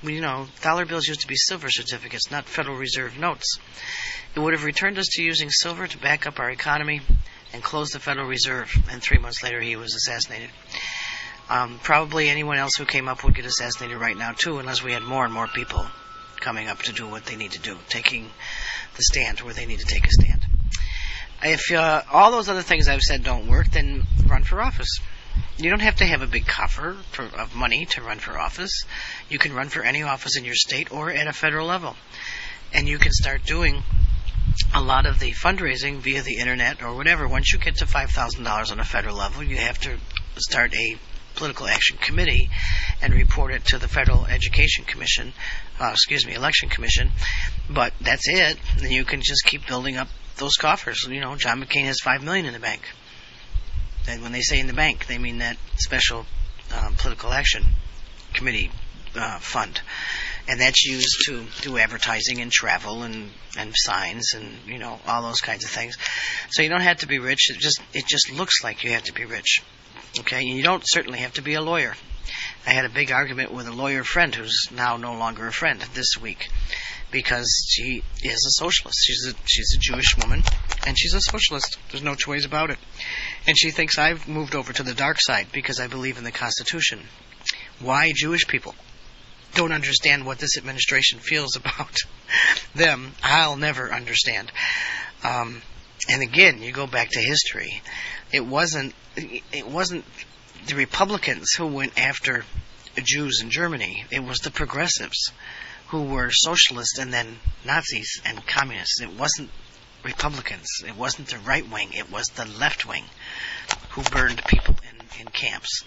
You 0.02 0.20
know, 0.20 0.48
dollar 0.60 0.84
bills 0.84 1.06
used 1.06 1.20
to 1.20 1.28
be 1.28 1.36
silver 1.36 1.70
certificates, 1.70 2.30
not 2.30 2.46
Federal 2.46 2.76
Reserve 2.76 3.18
notes. 3.18 3.58
It 4.34 4.40
would 4.40 4.52
have 4.52 4.64
returned 4.64 4.98
us 4.98 5.06
to 5.12 5.22
using 5.22 5.48
silver 5.50 5.86
to 5.86 5.98
back 5.98 6.26
up 6.26 6.40
our 6.40 6.50
economy 6.50 7.00
and 7.52 7.62
close 7.62 7.90
the 7.90 8.00
Federal 8.00 8.26
Reserve. 8.26 8.74
And 8.90 9.02
three 9.02 9.18
months 9.18 9.42
later, 9.42 9.60
he 9.60 9.76
was 9.76 9.94
assassinated. 9.94 10.50
Um, 11.48 11.78
probably 11.82 12.28
anyone 12.28 12.58
else 12.58 12.72
who 12.76 12.84
came 12.84 13.08
up 13.08 13.24
would 13.24 13.34
get 13.34 13.44
assassinated 13.44 13.98
right 13.98 14.16
now 14.16 14.32
too, 14.32 14.58
unless 14.58 14.82
we 14.82 14.92
had 14.92 15.02
more 15.02 15.24
and 15.24 15.32
more 15.32 15.46
people 15.46 15.86
coming 16.42 16.68
up 16.68 16.82
to 16.82 16.92
do 16.92 17.08
what 17.08 17.24
they 17.24 17.36
need 17.36 17.52
to 17.52 17.60
do, 17.60 17.78
taking 17.88 18.28
the 18.96 19.02
stand 19.02 19.40
where 19.40 19.54
they 19.54 19.64
need 19.64 19.78
to 19.78 19.86
take 19.86 20.04
a 20.04 20.10
stand. 20.10 20.44
If 21.42 21.72
uh, 21.72 22.02
all 22.12 22.30
those 22.30 22.48
other 22.48 22.62
things 22.62 22.88
I've 22.88 23.00
said 23.00 23.24
don't 23.24 23.48
work, 23.48 23.70
then 23.70 24.04
run 24.26 24.44
for 24.44 24.60
office. 24.60 24.98
You 25.56 25.70
don't 25.70 25.80
have 25.80 25.96
to 25.96 26.04
have 26.04 26.22
a 26.22 26.26
big 26.26 26.46
coffer 26.46 26.96
for, 27.12 27.24
of 27.24 27.54
money 27.54 27.86
to 27.90 28.02
run 28.02 28.18
for 28.18 28.38
office. 28.38 28.84
You 29.28 29.38
can 29.38 29.54
run 29.54 29.68
for 29.68 29.82
any 29.82 30.02
office 30.02 30.36
in 30.36 30.44
your 30.44 30.54
state 30.54 30.92
or 30.92 31.10
at 31.10 31.26
a 31.26 31.32
federal 31.32 31.66
level. 31.66 31.96
And 32.72 32.88
you 32.88 32.98
can 32.98 33.12
start 33.12 33.44
doing 33.44 33.82
a 34.74 34.82
lot 34.82 35.06
of 35.06 35.18
the 35.18 35.32
fundraising 35.32 35.98
via 35.98 36.22
the 36.22 36.38
internet 36.38 36.82
or 36.82 36.94
whatever. 36.94 37.28
Once 37.28 37.52
you 37.52 37.58
get 37.58 37.76
to 37.76 37.86
$5,000 37.86 38.72
on 38.72 38.80
a 38.80 38.84
federal 38.84 39.16
level, 39.16 39.42
you 39.42 39.56
have 39.56 39.78
to 39.80 39.96
start 40.36 40.74
a 40.74 40.96
political 41.34 41.66
action 41.66 41.96
committee 41.98 42.48
and 43.00 43.12
report 43.12 43.52
it 43.52 43.64
to 43.66 43.78
the 43.78 43.88
Federal 43.88 44.26
Education 44.26 44.84
Commission, 44.84 45.32
uh, 45.80 45.90
excuse 45.92 46.26
me, 46.26 46.34
Election 46.34 46.68
Commission. 46.68 47.10
But 47.70 47.92
that's 48.00 48.28
it. 48.28 48.58
Then 48.78 48.90
you 48.90 49.04
can 49.04 49.20
just 49.22 49.44
keep 49.44 49.66
building 49.66 49.96
up 49.96 50.08
those 50.36 50.54
coffers. 50.56 51.06
You 51.08 51.20
know, 51.20 51.36
John 51.36 51.62
McCain 51.62 51.84
has 51.84 51.98
five 52.02 52.22
million 52.22 52.46
in 52.46 52.52
the 52.52 52.60
bank. 52.60 52.82
And 54.08 54.22
when 54.22 54.32
they 54.32 54.40
say 54.40 54.58
in 54.58 54.66
the 54.66 54.72
bank, 54.72 55.06
they 55.06 55.18
mean 55.18 55.38
that 55.38 55.56
special 55.76 56.26
um, 56.74 56.94
political 56.94 57.32
action 57.32 57.64
committee 58.32 58.70
uh, 59.14 59.38
fund. 59.38 59.80
and 60.48 60.60
that's 60.60 60.84
used 60.84 61.24
to 61.26 61.44
do 61.60 61.78
advertising 61.78 62.40
and 62.40 62.50
travel 62.50 63.02
and 63.02 63.30
and 63.56 63.72
signs 63.76 64.32
and 64.34 64.46
you 64.66 64.78
know 64.78 64.98
all 65.06 65.22
those 65.22 65.40
kinds 65.40 65.64
of 65.64 65.70
things. 65.70 65.96
So 66.50 66.62
you 66.62 66.68
don't 66.68 66.82
have 66.82 66.98
to 66.98 67.06
be 67.06 67.18
rich. 67.18 67.50
It 67.50 67.58
just 67.58 67.80
it 67.92 68.06
just 68.06 68.32
looks 68.32 68.64
like 68.64 68.84
you 68.84 68.90
have 68.92 69.04
to 69.04 69.12
be 69.12 69.24
rich. 69.24 69.62
Okay, 70.20 70.38
and 70.38 70.56
you 70.56 70.62
don't 70.62 70.82
certainly 70.84 71.20
have 71.20 71.34
to 71.34 71.42
be 71.42 71.54
a 71.54 71.62
lawyer. 71.62 71.94
I 72.66 72.70
had 72.70 72.84
a 72.84 72.90
big 72.90 73.10
argument 73.10 73.52
with 73.52 73.66
a 73.66 73.72
lawyer 73.72 74.04
friend 74.04 74.34
who's 74.34 74.68
now 74.70 74.96
no 74.96 75.14
longer 75.14 75.46
a 75.46 75.52
friend 75.52 75.80
this 75.94 76.16
week 76.20 76.48
because 77.10 77.48
she 77.68 78.02
is 78.22 78.44
a 78.46 78.62
socialist. 78.62 78.98
She's 79.04 79.26
a 79.28 79.34
she's 79.46 79.74
a 79.76 79.80
Jewish 79.80 80.16
woman 80.18 80.42
and 80.86 80.98
she's 80.98 81.14
a 81.14 81.20
socialist. 81.20 81.78
There's 81.90 82.02
no 82.02 82.14
two 82.14 82.30
ways 82.30 82.44
about 82.44 82.70
it. 82.70 82.78
And 83.46 83.56
she 83.58 83.70
thinks 83.70 83.98
I've 83.98 84.28
moved 84.28 84.54
over 84.54 84.72
to 84.72 84.82
the 84.82 84.94
dark 84.94 85.16
side 85.20 85.48
because 85.52 85.80
I 85.80 85.86
believe 85.86 86.18
in 86.18 86.24
the 86.24 86.32
Constitution. 86.32 87.00
Why 87.80 88.12
Jewish 88.14 88.46
people 88.46 88.74
don't 89.54 89.72
understand 89.72 90.24
what 90.24 90.38
this 90.38 90.56
administration 90.56 91.18
feels 91.18 91.56
about 91.56 91.96
them, 92.74 93.12
I'll 93.22 93.56
never 93.56 93.92
understand. 93.92 94.50
Um, 95.24 95.62
and 96.08 96.22
again, 96.22 96.62
you 96.62 96.72
go 96.72 96.86
back 96.86 97.10
to 97.10 97.20
history. 97.20 97.82
It 98.32 98.46
wasn't 98.46 98.94
it 99.16 99.66
wasn't 99.66 100.04
the 100.66 100.74
Republicans 100.74 101.52
who 101.56 101.66
went 101.66 101.98
after 101.98 102.44
Jews 103.02 103.40
in 103.42 103.50
Germany. 103.50 104.04
It 104.10 104.20
was 104.20 104.38
the 104.38 104.50
progressives 104.50 105.32
who 105.88 106.04
were 106.04 106.30
socialists 106.30 106.98
and 106.98 107.12
then 107.12 107.38
Nazis 107.64 108.20
and 108.24 108.46
communists. 108.46 109.00
It 109.00 109.12
wasn't 109.18 109.50
Republicans. 110.04 110.66
It 110.86 110.96
wasn't 110.96 111.28
the 111.28 111.38
right 111.38 111.68
wing. 111.70 111.92
It 111.92 112.10
was 112.10 112.26
the 112.34 112.46
left 112.58 112.86
wing 112.86 113.04
who 113.90 114.02
burned 114.02 114.42
people 114.46 114.76
in, 114.90 115.20
in 115.20 115.26
camps. 115.28 115.84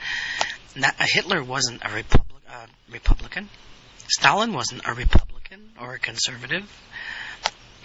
Not, 0.75 0.95
Hitler 0.99 1.43
wasn't 1.43 1.83
a 1.83 2.03
uh, 2.49 2.65
Republican. 2.91 3.49
Stalin 4.07 4.53
wasn't 4.53 4.87
a 4.87 4.93
Republican 4.93 5.71
or 5.79 5.95
a 5.95 5.99
conservative. 5.99 6.69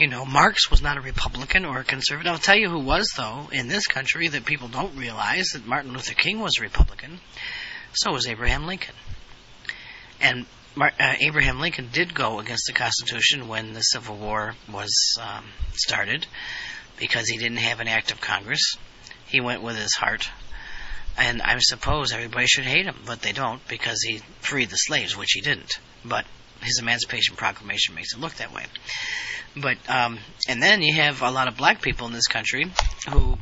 You 0.00 0.06
know, 0.06 0.24
Marx 0.24 0.70
was 0.70 0.80
not 0.80 0.96
a 0.96 1.02
Republican 1.02 1.66
or 1.66 1.80
a 1.80 1.84
conservative. 1.84 2.32
I'll 2.32 2.38
tell 2.38 2.56
you 2.56 2.70
who 2.70 2.78
was, 2.78 3.06
though, 3.18 3.50
in 3.52 3.68
this 3.68 3.86
country 3.86 4.28
that 4.28 4.46
people 4.46 4.68
don't 4.68 4.96
realize 4.96 5.48
that 5.48 5.66
Martin 5.66 5.92
Luther 5.92 6.14
King 6.14 6.40
was 6.40 6.56
a 6.58 6.62
Republican. 6.62 7.20
So 7.92 8.12
was 8.12 8.26
Abraham 8.26 8.66
Lincoln. 8.66 8.94
And 10.18 10.46
Mar- 10.74 10.94
uh, 10.98 11.16
Abraham 11.20 11.60
Lincoln 11.60 11.90
did 11.92 12.14
go 12.14 12.40
against 12.40 12.66
the 12.66 12.72
Constitution 12.72 13.46
when 13.46 13.74
the 13.74 13.82
Civil 13.82 14.16
War 14.16 14.54
was 14.72 15.18
um, 15.20 15.44
started 15.74 16.26
because 16.98 17.28
he 17.28 17.36
didn't 17.36 17.58
have 17.58 17.80
an 17.80 17.88
act 17.88 18.10
of 18.10 18.22
Congress. 18.22 18.76
He 19.26 19.42
went 19.42 19.62
with 19.62 19.76
his 19.76 19.92
heart. 19.92 20.30
And 21.18 21.42
I 21.42 21.58
suppose 21.58 22.14
everybody 22.14 22.46
should 22.46 22.64
hate 22.64 22.86
him, 22.86 22.96
but 23.04 23.20
they 23.20 23.32
don't 23.32 23.60
because 23.68 24.00
he 24.00 24.22
freed 24.40 24.70
the 24.70 24.76
slaves, 24.76 25.14
which 25.14 25.32
he 25.32 25.42
didn't. 25.42 25.78
But 26.06 26.24
his 26.62 26.78
Emancipation 26.78 27.36
Proclamation 27.36 27.94
makes 27.94 28.14
it 28.14 28.20
look 28.20 28.34
that 28.34 28.52
way. 28.52 28.64
But 29.56 29.78
um, 29.88 30.18
and 30.48 30.62
then 30.62 30.82
you 30.82 30.94
have 30.94 31.22
a 31.22 31.30
lot 31.30 31.48
of 31.48 31.56
black 31.56 31.82
people 31.82 32.06
in 32.06 32.12
this 32.12 32.28
country 32.28 32.70
who 33.10 33.38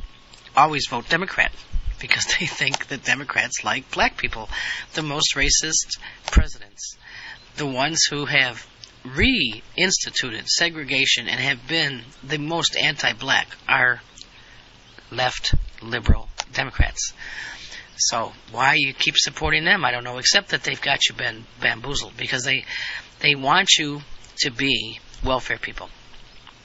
always 0.55 0.87
vote 0.87 1.07
Democrat 1.09 1.51
because 1.99 2.25
they 2.39 2.45
think 2.45 2.87
that 2.87 3.03
Democrats 3.03 3.63
like 3.63 3.91
black 3.91 4.17
people. 4.17 4.49
The 4.93 5.03
most 5.03 5.35
racist 5.35 5.99
presidents, 6.31 6.97
the 7.57 7.67
ones 7.67 8.05
who 8.09 8.25
have 8.25 8.65
reinstituted 9.05 10.45
segregation 10.47 11.27
and 11.27 11.39
have 11.39 11.67
been 11.67 12.01
the 12.23 12.37
most 12.37 12.75
anti-black, 12.75 13.47
are 13.67 14.01
left 15.11 15.55
liberal 15.81 16.27
Democrats. 16.53 17.13
So 17.97 18.31
why 18.51 18.75
you 18.75 18.93
keep 18.93 19.15
supporting 19.17 19.65
them, 19.65 19.83
I 19.83 19.91
don't 19.91 20.03
know, 20.03 20.17
except 20.17 20.49
that 20.49 20.63
they've 20.63 20.81
got 20.81 20.99
you 21.09 21.15
bamboozled 21.59 22.15
because 22.17 22.43
they 22.43 22.63
they 23.21 23.35
want 23.35 23.69
you 23.77 24.01
to 24.41 24.51
be 24.51 24.99
welfare 25.23 25.57
people. 25.57 25.89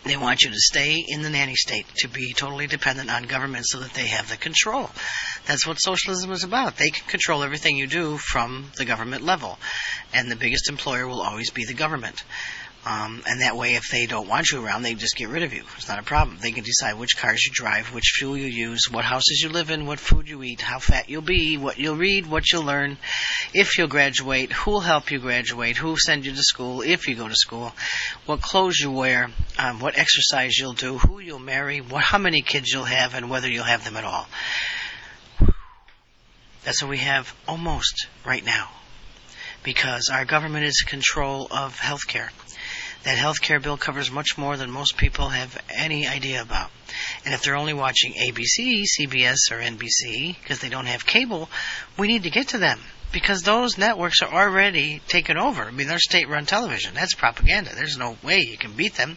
They 0.04 0.16
want 0.18 0.42
you 0.42 0.50
to 0.50 0.58
stay 0.58 1.02
in 1.08 1.23
the 1.23 1.30
nanny 1.30 1.54
state, 1.54 1.87
to 1.99 2.08
be 2.08 2.34
totally 2.34 2.66
dependent 2.66 3.11
on 3.11 3.23
government 3.23 3.64
so 3.66 3.80
that 3.80 3.94
they 3.94 4.06
have 4.06 4.28
the 4.28 4.37
control. 4.37 4.90
That's 5.46 5.66
what 5.66 5.76
socialism 5.76 6.30
is 6.30 6.44
about. 6.44 6.76
They 6.76 6.90
can 6.90 7.08
control 7.08 7.42
everything 7.42 7.78
you 7.78 7.87
do 7.87 8.18
from 8.18 8.70
the 8.76 8.84
government 8.84 9.25
level. 9.25 9.58
And 10.12 10.30
the 10.30 10.37
biggest 10.37 10.69
employer 10.69 11.08
will 11.08 11.23
always 11.23 11.50
be 11.50 11.64
the 11.64 11.73
government. 11.73 12.23
Um, 12.86 13.23
and 13.26 13.40
that 13.40 13.56
way, 13.56 13.76
if 13.76 13.88
they 13.90 14.04
don't 14.04 14.28
want 14.28 14.50
you 14.50 14.62
around, 14.62 14.82
they 14.82 14.94
just 14.94 15.16
get 15.16 15.30
rid 15.30 15.42
of 15.42 15.54
you. 15.54 15.62
It's 15.76 15.88
not 15.88 15.99
a 15.99 16.02
problem. 16.02 16.36
They 16.42 16.52
can 16.52 16.64
decide 16.64 16.99
which 16.99 17.16
cars 17.16 17.42
you 17.47 17.52
drive, 17.52 17.94
which 17.94 18.12
fuel 18.18 18.36
you 18.36 18.47
use, 18.47 18.90
what 18.90 19.06
houses 19.06 19.40
you 19.42 19.49
live 19.49 19.70
in, 19.70 19.86
what 19.86 19.99
food 19.99 20.28
you 20.28 20.42
eat, 20.42 20.60
how 20.60 20.78
fat 20.78 21.08
you'll 21.08 21.23
be, 21.23 21.56
what 21.56 21.78
you'll 21.78 21.97
read, 21.97 22.26
what 22.26 22.52
you'll 22.52 22.64
learn, 22.64 22.99
if 23.54 23.78
you'll 23.78 23.88
graduate, 23.88 24.52
who'll 24.52 24.80
help 24.80 25.10
you 25.10 25.18
graduate, 25.18 25.78
who'll 25.78 25.97
send 25.97 26.26
you 26.26 26.32
to 26.32 26.42
school 26.42 26.82
if 26.82 27.08
you 27.08 27.14
go 27.14 27.26
to 27.26 27.34
school, 27.34 27.73
what 28.26 28.42
clothes 28.42 28.78
you 28.78 28.90
wear, 28.90 29.30
um, 29.58 29.80
what 29.80 29.97
exercise 29.97 30.58
you'll 30.58 30.75
do, 30.75 30.99
who 30.99 31.20
you'll 31.20 31.38
marry, 31.38 31.80
what, 31.80 32.02
how 32.02 32.18
many 32.18 32.42
kids 32.42 32.70
you'll 32.70 32.84
have, 32.84 33.14
and 33.14 33.30
whether 33.30 33.49
you'll 33.49 33.64
have 33.64 33.84
them 33.84 33.97
at 33.97 34.04
all. 34.04 34.26
That's 36.64 36.82
what 36.82 36.90
we 36.90 36.99
have 36.99 37.34
almost 37.49 38.08
right 38.26 38.44
now 38.44 38.68
because 39.62 40.10
our 40.12 40.26
government 40.26 40.66
is 40.66 40.82
in 40.84 40.90
control 40.90 41.49
of 41.50 41.78
healthcare 41.78 42.28
that 43.04 43.19
health 43.19 43.40
care 43.40 43.60
bill 43.60 43.76
covers 43.76 44.10
much 44.10 44.36
more 44.36 44.56
than 44.56 44.71
most 44.71 44.97
people 44.97 45.28
have 45.28 45.56
any 45.69 46.06
idea 46.06 46.43
about. 46.43 46.71
And 47.25 47.34
if 47.34 47.43
they're 47.43 47.56
only 47.56 47.75
watching 47.75 48.14
ABC, 48.14 48.84
CBS, 48.99 49.50
or 49.50 49.60
NBC 49.60 50.36
because 50.40 50.60
they 50.60 50.69
don't 50.69 50.86
have 50.86 51.06
cable, 51.06 51.49
we 51.99 52.08
need 52.08 52.25
to 52.25 52.30
get 52.30 52.49
to 52.49 52.58
them 52.58 52.80
because 53.12 53.43
those 53.43 53.78
networks 53.78 54.23
are 54.23 54.32
already 54.32 55.00
taken 55.06 55.38
over. 55.38 55.62
I 55.62 55.71
mean, 55.71 55.86
they're 55.86 55.99
state 55.99 56.28
run 56.28 56.47
television. 56.47 56.95
That's 56.95 57.14
propaganda. 57.14 57.71
There's 57.75 57.97
no 57.97 58.17
way 58.23 58.40
you 58.40 58.58
can 58.58 58.73
beat 58.73 58.95
them. 58.95 59.17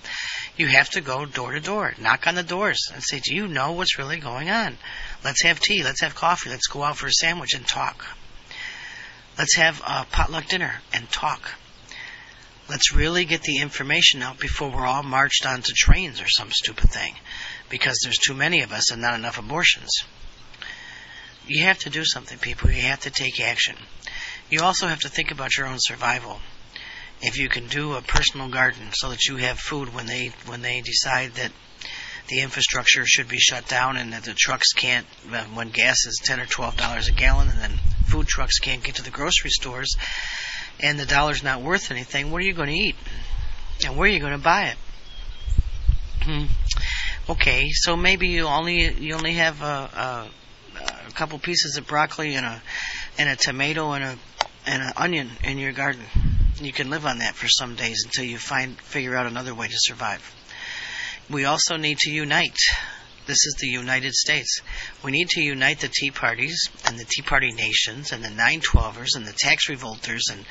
You 0.56 0.68
have 0.68 0.90
to 0.92 1.02
go 1.02 1.26
door 1.26 1.54
to 1.54 1.60
door, 1.60 1.94
knock 2.00 2.28
on 2.28 2.36
the 2.36 2.44
doors, 2.44 2.92
and 2.94 3.02
say, 3.02 3.20
Do 3.20 3.34
you 3.34 3.48
know 3.48 3.72
what's 3.72 3.98
really 3.98 4.20
going 4.20 4.50
on? 4.50 4.78
Let's 5.24 5.44
have 5.44 5.60
tea, 5.60 5.84
let's 5.84 6.02
have 6.02 6.14
coffee, 6.14 6.50
let's 6.50 6.68
go 6.68 6.84
out 6.84 6.98
for 6.98 7.08
a 7.08 7.12
sandwich 7.12 7.56
and 7.56 7.66
talk. 7.66 8.06
Let's 9.38 9.56
have 9.56 9.82
a 9.86 10.06
potluck 10.10 10.48
dinner 10.48 10.76
and 10.94 11.10
talk. 11.10 11.52
Let's 12.70 12.94
really 12.94 13.24
get 13.24 13.44
the 13.44 13.60
information 13.60 14.22
out 14.22 14.40
before 14.40 14.70
we're 14.70 14.86
all 14.86 15.04
marched 15.04 15.46
onto 15.46 15.72
trains 15.74 16.22
or 16.22 16.28
some 16.28 16.52
stupid 16.52 16.90
thing 16.90 17.16
because 17.70 17.98
there's 18.04 18.18
too 18.18 18.34
many 18.34 18.62
of 18.62 18.74
us 18.74 18.92
and 18.92 19.02
not 19.02 19.14
enough 19.14 19.40
abortions. 19.40 20.04
You 21.48 21.64
have 21.64 21.80
to 21.80 21.90
do 21.90 22.04
something, 22.04 22.38
people. 22.40 22.70
You 22.70 22.82
have 22.82 23.00
to 23.02 23.10
take 23.10 23.40
action. 23.40 23.78
You 24.50 24.62
also 24.64 24.88
have 24.88 25.00
to 25.02 25.10
think 25.10 25.32
about 25.32 25.56
your 25.58 25.68
own 25.68 25.78
survival. 25.80 26.40
If 27.22 27.38
you 27.38 27.48
can 27.48 27.68
do 27.68 27.94
a 27.94 28.02
personal 28.02 28.50
garden 28.50 28.90
so 28.92 29.10
that 29.12 29.26
you 29.26 29.38
have 29.38 29.60
food 29.60 29.94
when 29.94 30.06
they 30.06 30.34
when 30.46 30.62
they 30.62 30.82
decide 30.82 31.36
that 31.36 31.52
the 32.28 32.42
infrastructure 32.42 33.06
should 33.06 33.30
be 33.30 33.40
shut 33.40 33.68
down 33.70 33.96
and 33.96 34.12
that 34.12 34.24
the 34.24 34.36
trucks 34.38 34.74
can't 34.74 35.08
when 35.54 35.70
gas 35.70 36.06
is 36.06 36.20
10 36.24 36.42
or 36.42 36.46
12 36.46 36.76
dollars 36.76 37.08
a 37.08 37.14
gallon 37.14 37.48
and 37.48 37.60
then 37.60 37.80
food 38.06 38.28
trucks 38.28 38.60
can't 38.60 38.84
get 38.84 38.96
to 38.96 39.04
the 39.04 39.10
grocery 39.10 39.50
stores 39.50 39.96
and 40.80 41.00
the 41.00 41.06
dollar's 41.06 41.44
not 41.44 41.62
worth 41.62 41.92
anything, 41.92 42.32
what 42.32 42.42
are 42.42 42.46
you 42.46 42.54
going 42.54 42.70
to 42.70 42.76
eat? 42.76 42.96
And 43.86 43.98
where 43.98 44.08
are 44.08 44.12
you 44.12 44.20
going 44.20 44.34
to 44.34 44.38
buy 44.38 44.66
it? 44.66 44.78
Hmm. 46.22 46.46
Okay, 47.30 47.70
so 47.72 47.96
maybe 47.96 48.30
you 48.30 48.46
only 48.46 48.94
you 48.94 49.14
only 49.14 49.34
have 49.34 49.62
a, 49.62 49.66
a, 49.66 50.30
a 51.08 51.12
couple 51.12 51.38
pieces 51.40 51.78
of 51.78 51.88
broccoli 51.88 52.36
and 52.36 52.46
a 52.46 52.62
and 53.18 53.30
a 53.30 53.36
tomato 53.36 53.92
and 53.92 54.04
a 54.04 54.18
and 54.66 54.82
an 54.82 54.94
onion 54.98 55.30
in 55.44 55.58
your 55.58 55.72
garden. 55.72 56.04
You 56.62 56.74
can 56.74 56.90
live 56.90 57.06
on 57.06 57.20
that 57.20 57.36
for 57.36 57.48
some 57.48 57.76
days 57.76 58.04
until 58.06 58.26
you 58.26 58.38
find 58.38 58.80
figure 58.80 59.16
out 59.16 59.28
another 59.28 59.54
way 59.54 59.68
to 59.68 59.76
survive. 59.76 60.34
We 61.30 61.46
also 61.46 61.78
need 61.78 61.98
to 62.00 62.12
unite. 62.12 62.58
This 63.28 63.46
is 63.46 63.56
the 63.60 63.68
United 63.68 64.14
States. 64.14 64.62
We 65.04 65.12
need 65.12 65.28
to 65.32 65.42
unite 65.42 65.82
the 65.82 65.90
Tea 65.90 66.12
Parties 66.12 66.70
and 66.86 66.98
the 66.98 67.04
Tea 67.04 67.22
Party 67.22 67.52
nations 67.52 68.14
and 68.14 68.24
the 68.24 68.30
912ers 68.30 69.18
and 69.18 69.28
the 69.28 69.34
tax 69.34 69.68
revolters 69.68 70.30
and, 70.32 70.46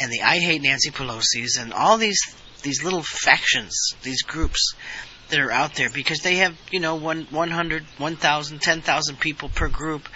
and 0.00 0.12
the 0.12 0.22
I 0.22 0.38
Hate 0.38 0.62
Nancy 0.62 0.90
Pelosi's 0.90 1.56
and 1.56 1.72
all 1.72 1.98
these, 1.98 2.20
these 2.62 2.84
little 2.84 3.02
factions, 3.02 3.74
these 4.04 4.22
groups 4.22 4.74
that 5.30 5.40
are 5.40 5.50
out 5.50 5.74
there 5.74 5.90
because 5.90 6.20
they 6.20 6.36
have, 6.36 6.56
you 6.70 6.78
know, 6.78 6.94
one, 6.94 7.26
100, 7.30 7.84
1,000, 7.98 8.60
10,000 8.60 9.18
people 9.18 9.48
per 9.48 9.68
group. 9.68 10.08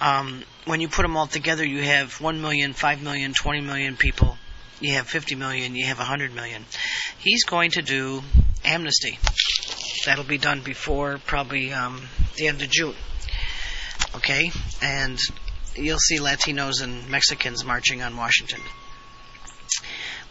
Um, 0.00 0.42
when 0.64 0.80
you 0.80 0.88
put 0.88 1.02
them 1.02 1.16
all 1.16 1.28
together, 1.28 1.64
you 1.64 1.82
have 1.84 2.20
1 2.20 2.40
million, 2.40 2.72
5 2.72 3.02
million, 3.02 3.34
20 3.34 3.60
million 3.60 3.96
people. 3.96 4.36
You 4.80 4.94
have 4.94 5.06
50 5.06 5.36
million, 5.36 5.76
you 5.76 5.84
have 5.86 5.98
100 5.98 6.34
million. 6.34 6.64
He's 7.18 7.44
going 7.44 7.70
to 7.72 7.82
do 7.82 8.22
amnesty. 8.64 9.18
That'll 10.06 10.24
be 10.24 10.38
done 10.38 10.60
before 10.60 11.18
probably 11.18 11.72
um, 11.72 12.02
the 12.36 12.48
end 12.48 12.62
of 12.62 12.70
June. 12.70 12.94
Okay? 14.16 14.50
And 14.82 15.18
you'll 15.76 15.98
see 15.98 16.18
Latinos 16.18 16.82
and 16.82 17.08
Mexicans 17.08 17.64
marching 17.64 18.02
on 18.02 18.16
Washington. 18.16 18.60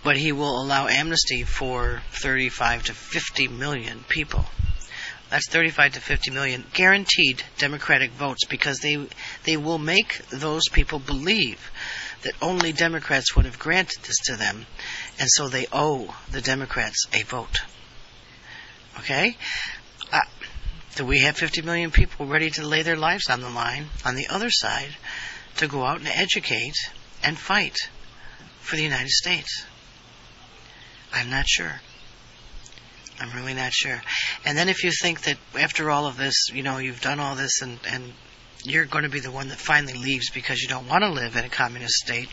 But 0.03 0.17
he 0.17 0.31
will 0.31 0.61
allow 0.61 0.87
amnesty 0.87 1.43
for 1.43 2.01
35 2.21 2.85
to 2.85 2.93
50 2.93 3.47
million 3.49 4.03
people. 4.07 4.45
That's 5.29 5.47
35 5.49 5.93
to 5.93 6.01
50 6.01 6.31
million 6.31 6.65
guaranteed 6.73 7.43
Democratic 7.59 8.11
votes 8.11 8.45
because 8.45 8.79
they 8.79 9.07
they 9.43 9.57
will 9.57 9.77
make 9.77 10.21
those 10.29 10.63
people 10.71 10.97
believe 10.97 11.71
that 12.23 12.33
only 12.41 12.71
Democrats 12.71 13.35
would 13.35 13.45
have 13.45 13.59
granted 13.59 14.01
this 14.03 14.17
to 14.25 14.35
them, 14.35 14.65
And 15.19 15.29
so 15.29 15.47
they 15.47 15.67
owe 15.71 16.15
the 16.31 16.41
Democrats 16.41 17.05
a 17.13 17.23
vote. 17.23 17.59
Okay? 18.99 19.37
Uh, 20.11 20.21
do 20.95 21.05
we 21.05 21.19
have 21.19 21.37
50 21.37 21.61
million 21.61 21.91
people 21.91 22.25
ready 22.25 22.49
to 22.51 22.65
lay 22.65 22.83
their 22.83 22.97
lives 22.97 23.29
on 23.29 23.41
the 23.41 23.49
line 23.49 23.87
on 24.05 24.15
the 24.15 24.27
other 24.27 24.49
side 24.49 24.95
to 25.57 25.67
go 25.67 25.83
out 25.83 25.99
and 25.99 26.07
educate 26.07 26.75
and 27.23 27.37
fight 27.37 27.77
for 28.61 28.75
the 28.75 28.83
United 28.83 29.09
States? 29.09 29.65
I'm 31.13 31.29
not 31.29 31.47
sure. 31.47 31.81
I'm 33.19 33.35
really 33.35 33.53
not 33.53 33.73
sure. 33.73 34.01
And 34.45 34.57
then 34.57 34.69
if 34.69 34.83
you 34.83 34.91
think 34.91 35.21
that 35.21 35.37
after 35.59 35.89
all 35.89 36.05
of 36.05 36.17
this, 36.17 36.49
you 36.53 36.63
know, 36.63 36.77
you've 36.77 37.01
done 37.01 37.19
all 37.19 37.35
this 37.35 37.61
and, 37.61 37.79
and 37.87 38.13
you're 38.63 38.85
going 38.85 39.03
to 39.03 39.09
be 39.09 39.19
the 39.19 39.31
one 39.31 39.49
that 39.49 39.57
finally 39.57 39.93
leaves 39.93 40.29
because 40.29 40.61
you 40.61 40.67
don't 40.67 40.87
want 40.87 41.03
to 41.03 41.09
live 41.09 41.35
in 41.35 41.45
a 41.45 41.49
communist 41.49 41.95
state, 41.95 42.29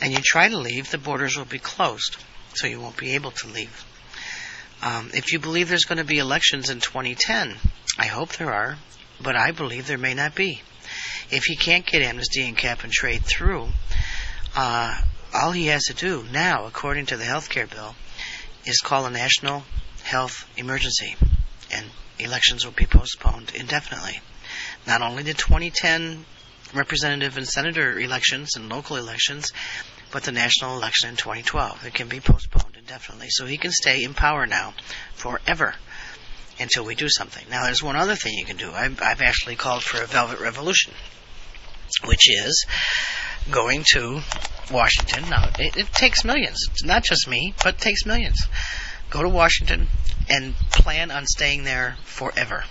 and 0.00 0.12
you 0.12 0.20
try 0.22 0.48
to 0.48 0.56
leave, 0.56 0.90
the 0.90 0.98
borders 0.98 1.36
will 1.36 1.44
be 1.44 1.58
closed, 1.58 2.16
so 2.54 2.66
you 2.66 2.80
won't 2.80 2.96
be 2.96 3.14
able 3.14 3.32
to 3.32 3.48
leave. 3.48 3.84
Um, 4.82 5.10
if 5.12 5.32
you 5.32 5.38
believe 5.38 5.68
there's 5.68 5.84
going 5.84 5.98
to 5.98 6.04
be 6.04 6.18
elections 6.18 6.70
in 6.70 6.80
2010, 6.80 7.56
I 7.98 8.06
hope 8.06 8.36
there 8.36 8.52
are, 8.52 8.76
but 9.20 9.36
I 9.36 9.50
believe 9.50 9.86
there 9.86 9.98
may 9.98 10.14
not 10.14 10.34
be. 10.34 10.62
If 11.30 11.44
he 11.44 11.56
can't 11.56 11.84
get 11.84 12.02
amnesty 12.02 12.46
and 12.46 12.56
cap 12.56 12.84
and 12.84 12.92
trade 12.92 13.22
through, 13.24 13.68
uh, 14.54 14.96
all 15.34 15.52
he 15.52 15.66
has 15.66 15.84
to 15.84 15.94
do 15.94 16.24
now, 16.32 16.66
according 16.66 17.06
to 17.06 17.16
the 17.16 17.24
health 17.24 17.50
care 17.50 17.66
bill, 17.66 17.96
is 18.64 18.80
call 18.80 19.04
a 19.06 19.10
national 19.10 19.64
health 20.04 20.48
emergency, 20.56 21.16
and 21.72 21.86
elections 22.18 22.64
will 22.64 22.72
be 22.72 22.86
postponed 22.86 23.52
indefinitely. 23.54 24.20
Not 24.86 25.02
only 25.02 25.22
the 25.22 25.34
2010 25.34 26.24
representative 26.72 27.36
and 27.36 27.46
senator 27.46 27.98
elections 27.98 28.50
and 28.56 28.68
local 28.68 28.96
elections, 28.96 29.50
but 30.12 30.22
the 30.22 30.32
national 30.32 30.76
election 30.76 31.10
in 31.10 31.16
2012. 31.16 31.86
It 31.86 31.94
can 31.94 32.08
be 32.08 32.20
postponed 32.20 32.76
indefinitely. 32.78 33.28
So 33.30 33.46
he 33.46 33.56
can 33.56 33.70
stay 33.70 34.04
in 34.04 34.14
power 34.14 34.46
now 34.46 34.74
forever 35.14 35.74
until 36.58 36.84
we 36.84 36.94
do 36.94 37.08
something. 37.08 37.44
Now, 37.50 37.64
there's 37.64 37.82
one 37.82 37.96
other 37.96 38.16
thing 38.16 38.34
you 38.36 38.44
can 38.44 38.56
do. 38.56 38.70
I've, 38.70 39.00
I've 39.02 39.22
actually 39.22 39.56
called 39.56 39.82
for 39.82 40.02
a 40.02 40.06
velvet 40.06 40.40
revolution, 40.40 40.92
which 42.06 42.30
is 42.30 42.66
going 43.50 43.84
to 43.92 44.20
Washington. 44.70 45.28
Now, 45.30 45.50
it, 45.58 45.76
it 45.76 45.92
takes 45.92 46.24
millions. 46.24 46.58
It's 46.70 46.84
not 46.84 47.04
just 47.04 47.28
me, 47.28 47.54
but 47.62 47.74
it 47.74 47.80
takes 47.80 48.06
millions. 48.06 48.38
Go 49.10 49.22
to 49.22 49.28
Washington 49.28 49.88
and 50.28 50.54
plan 50.70 51.10
on 51.10 51.26
staying 51.26 51.64
there 51.64 51.96
forever 52.04 52.64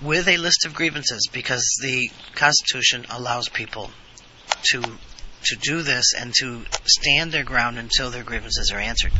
with 0.00 0.26
a 0.26 0.36
list 0.36 0.64
of 0.66 0.74
grievances 0.74 1.28
because 1.32 1.64
the 1.80 2.10
Constitution 2.34 3.06
allows 3.10 3.48
people 3.48 3.90
to 4.70 4.82
to 5.44 5.56
do 5.56 5.82
this 5.82 6.12
and 6.16 6.32
to 6.40 6.64
stand 6.84 7.32
their 7.32 7.44
ground 7.44 7.78
until 7.78 8.10
their 8.10 8.22
grievances 8.22 8.70
are 8.72 8.78
answered. 8.78 9.12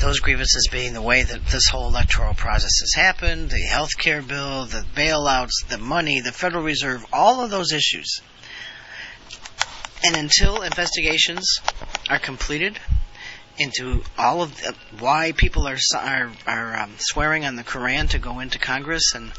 Those 0.00 0.20
grievances 0.20 0.68
being 0.70 0.92
the 0.92 1.02
way 1.02 1.22
that 1.22 1.46
this 1.46 1.68
whole 1.68 1.88
electoral 1.88 2.34
process 2.34 2.80
has 2.80 2.92
happened, 2.94 3.50
the 3.50 3.60
health 3.60 3.96
care 3.96 4.20
bill, 4.20 4.66
the 4.66 4.84
bailouts, 4.94 5.66
the 5.68 5.78
money, 5.78 6.20
the 6.20 6.32
Federal 6.32 6.64
Reserve, 6.64 7.06
all 7.12 7.42
of 7.42 7.50
those 7.50 7.72
issues. 7.72 8.20
And 10.04 10.16
until 10.16 10.62
investigations 10.62 11.60
are 12.10 12.18
completed 12.18 12.78
into 13.58 14.02
all 14.18 14.42
of 14.42 14.56
the, 14.56 14.74
why 14.98 15.32
people 15.32 15.66
are 15.66 15.78
are, 15.96 16.32
are 16.46 16.76
um, 16.78 16.92
swearing 16.98 17.44
on 17.44 17.56
the 17.56 17.64
Koran 17.64 18.08
to 18.08 18.18
go 18.18 18.40
into 18.40 18.58
Congress 18.58 19.14
and 19.14 19.30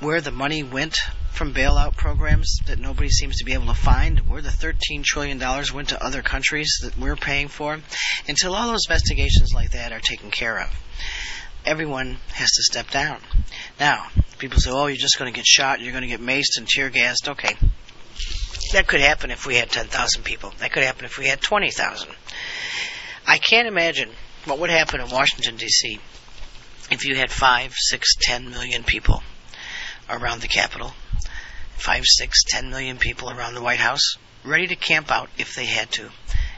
where 0.00 0.20
the 0.20 0.30
money 0.30 0.62
went 0.62 0.96
from 1.32 1.52
bailout 1.52 1.96
programs 1.96 2.58
that 2.66 2.78
nobody 2.78 3.08
seems 3.08 3.38
to 3.38 3.44
be 3.44 3.52
able 3.52 3.66
to 3.66 3.74
find, 3.74 4.20
where 4.28 4.42
the 4.42 4.50
13 4.50 5.02
trillion 5.04 5.38
dollars 5.38 5.72
went 5.72 5.88
to 5.90 6.04
other 6.04 6.22
countries 6.22 6.80
that 6.82 6.96
we're 6.98 7.16
paying 7.16 7.48
for, 7.48 7.78
until 8.28 8.54
all 8.54 8.68
those 8.68 8.86
investigations 8.88 9.52
like 9.54 9.72
that 9.72 9.92
are 9.92 10.00
taken 10.00 10.30
care 10.30 10.60
of. 10.60 10.68
Everyone 11.64 12.16
has 12.32 12.50
to 12.52 12.62
step 12.62 12.90
down. 12.90 13.20
Now, 13.78 14.06
people 14.38 14.60
say, 14.60 14.70
"Oh, 14.70 14.86
you're 14.86 14.96
just 14.96 15.18
going 15.18 15.32
to 15.32 15.36
get 15.36 15.46
shot, 15.46 15.80
you're 15.80 15.92
going 15.92 16.02
to 16.02 16.08
get 16.08 16.20
maced 16.20 16.56
and 16.56 16.66
tear 16.66 16.90
gassed." 16.90 17.28
Okay, 17.28 17.54
that 18.72 18.86
could 18.86 19.00
happen 19.00 19.30
if 19.30 19.46
we 19.46 19.56
had 19.56 19.70
10,000 19.70 20.22
people. 20.24 20.52
That 20.58 20.72
could 20.72 20.82
happen 20.82 21.04
if 21.04 21.18
we 21.18 21.26
had 21.26 21.40
20,000. 21.40 22.08
I 23.28 23.36
can't 23.36 23.68
imagine 23.68 24.08
what 24.46 24.58
would 24.58 24.70
happen 24.70 25.02
in 25.02 25.10
Washington, 25.10 25.56
D.C. 25.56 26.00
if 26.90 27.04
you 27.04 27.14
had 27.14 27.30
five, 27.30 27.74
six, 27.76 28.14
ten 28.18 28.48
million 28.48 28.84
people 28.84 29.22
around 30.08 30.40
the 30.40 30.48
Capitol, 30.48 30.94
five, 31.76 32.04
six, 32.06 32.42
ten 32.44 32.70
million 32.70 32.96
people 32.96 33.30
around 33.30 33.52
the 33.52 33.60
White 33.60 33.80
House, 33.80 34.16
ready 34.44 34.66
to 34.68 34.76
camp 34.76 35.10
out 35.10 35.28
if 35.36 35.54
they 35.54 35.66
had 35.66 35.90
to, 35.92 36.08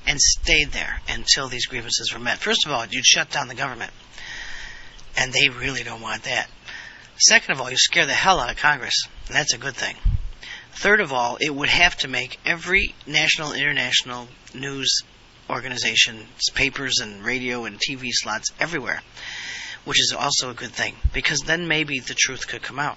and 0.07 0.21
stayed 0.21 0.71
there 0.71 1.01
until 1.09 1.49
these 1.49 1.67
grievances 1.67 2.13
were 2.13 2.21
met. 2.21 2.39
First 2.39 2.65
of 2.65 2.71
all, 2.71 2.87
you'd 2.87 3.05
shut 3.05 3.31
down 3.31 3.49
the 3.49 3.57
government, 3.57 3.93
and 5.17 5.33
they 5.33 5.49
really 5.49 5.83
don't 5.83 6.01
want 6.01 6.23
that. 6.23 6.49
Second 7.17 7.51
of 7.51 7.61
all, 7.61 7.69
you 7.69 7.77
scare 7.77 8.07
the 8.07 8.13
hell 8.13 8.39
out 8.39 8.49
of 8.49 8.59
Congress, 8.59 9.09
and 9.27 9.35
that's 9.35 9.55
a 9.55 9.59
good 9.59 9.75
thing. 9.75 9.97
Third 10.75 11.01
of 11.01 11.13
all, 11.13 11.37
it 11.41 11.53
would 11.53 11.69
have 11.69 11.97
to 11.99 12.09
make 12.09 12.39
every 12.47 12.95
national, 13.09 13.55
international 13.55 14.29
news 14.55 15.03
organizations, 15.51 16.27
papers 16.55 16.99
and 17.03 17.25
radio 17.25 17.65
and 17.65 17.79
TV 17.79 18.09
slots 18.13 18.49
everywhere, 18.59 19.03
which 19.85 20.01
is 20.01 20.15
also 20.17 20.51
a 20.51 20.55
good 20.55 20.73
thing 20.73 20.95
because 21.13 21.41
then 21.41 21.69
maybe 21.69 21.99
the 21.99 22.15
truth 22.15 22.49
could 22.49 22.63
come 22.63 22.79
out. 22.79 22.97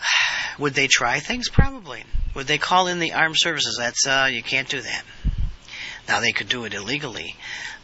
Would 0.58 0.74
they 0.74 0.86
try 0.86 1.18
things? 1.20 1.48
Probably. 1.48 2.04
Would 2.34 2.46
they 2.46 2.58
call 2.58 2.86
in 2.86 2.98
the 2.98 3.12
armed 3.12 3.36
services? 3.38 3.76
That's 3.78 4.06
uh, 4.06 4.28
you 4.30 4.42
can't 4.42 4.68
do 4.68 4.80
that. 4.80 5.02
Now 6.08 6.20
they 6.20 6.32
could 6.32 6.48
do 6.48 6.64
it 6.64 6.74
illegally, 6.74 7.36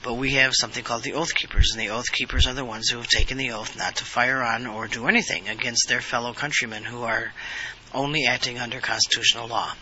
but 0.03 0.15
we 0.15 0.33
have 0.35 0.53
something 0.55 0.83
called 0.83 1.03
the 1.03 1.15
Oath 1.15 1.35
Keepers, 1.35 1.71
and 1.73 1.81
the 1.81 1.91
Oath 1.91 2.11
Keepers 2.11 2.47
are 2.47 2.55
the 2.55 2.65
ones 2.65 2.89
who 2.89 2.99
have 2.99 3.09
taken 3.09 3.39
the 3.39 3.53
oath 3.53 3.77
not 3.77 3.97
to 3.97 4.05
fire 4.05 4.43
on 4.43 4.67
or 4.67 4.89
do 4.89 5.07
anything 5.07 5.49
against 5.49 5.89
their 5.89 6.01
fellow 6.01 6.33
countrymen 6.33 6.85
who 6.85 7.03
are 7.03 7.33
only 7.95 8.27
acting 8.27 8.59
under 8.59 8.81
constitutional 8.81 9.49
law. 9.49 9.73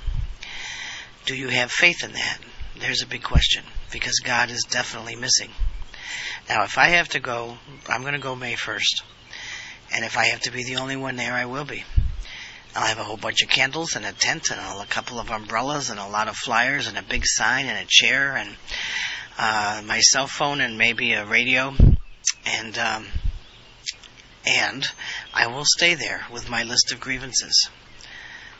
Do 1.24 1.34
you 1.34 1.48
have 1.48 1.72
faith 1.72 2.04
in 2.04 2.12
that? 2.12 2.38
There's 2.86 3.02
a 3.02 3.06
big 3.08 3.24
question 3.24 3.64
because 3.90 4.20
God 4.20 4.48
is 4.48 4.62
definitely 4.70 5.16
missing. 5.16 5.50
Now, 6.48 6.62
if 6.62 6.78
I 6.78 6.90
have 6.90 7.08
to 7.10 7.20
go, 7.20 7.58
I'm 7.88 8.02
going 8.02 8.12
to 8.12 8.20
go 8.20 8.36
May 8.36 8.54
1st. 8.54 9.02
And 9.92 10.04
if 10.04 10.16
I 10.16 10.26
have 10.26 10.42
to 10.42 10.52
be 10.52 10.62
the 10.62 10.76
only 10.76 10.94
one 10.94 11.16
there, 11.16 11.32
I 11.32 11.46
will 11.46 11.64
be. 11.64 11.82
I'll 12.76 12.86
have 12.86 13.00
a 13.00 13.02
whole 13.02 13.16
bunch 13.16 13.42
of 13.42 13.48
candles 13.48 13.96
and 13.96 14.06
a 14.06 14.12
tent 14.12 14.52
and 14.52 14.60
a 14.60 14.86
couple 14.86 15.18
of 15.18 15.32
umbrellas 15.32 15.90
and 15.90 15.98
a 15.98 16.06
lot 16.06 16.28
of 16.28 16.36
flyers 16.36 16.86
and 16.86 16.96
a 16.96 17.02
big 17.02 17.22
sign 17.26 17.66
and 17.66 17.76
a 17.76 17.88
chair 17.88 18.36
and 18.36 18.54
uh, 19.36 19.82
my 19.84 19.98
cell 19.98 20.28
phone 20.28 20.60
and 20.60 20.78
maybe 20.78 21.14
a 21.14 21.26
radio. 21.26 21.74
And 22.46 22.78
um, 22.78 23.08
and 24.46 24.86
I 25.34 25.48
will 25.48 25.64
stay 25.66 25.96
there 25.96 26.24
with 26.32 26.48
my 26.48 26.62
list 26.62 26.92
of 26.92 27.00
grievances 27.00 27.68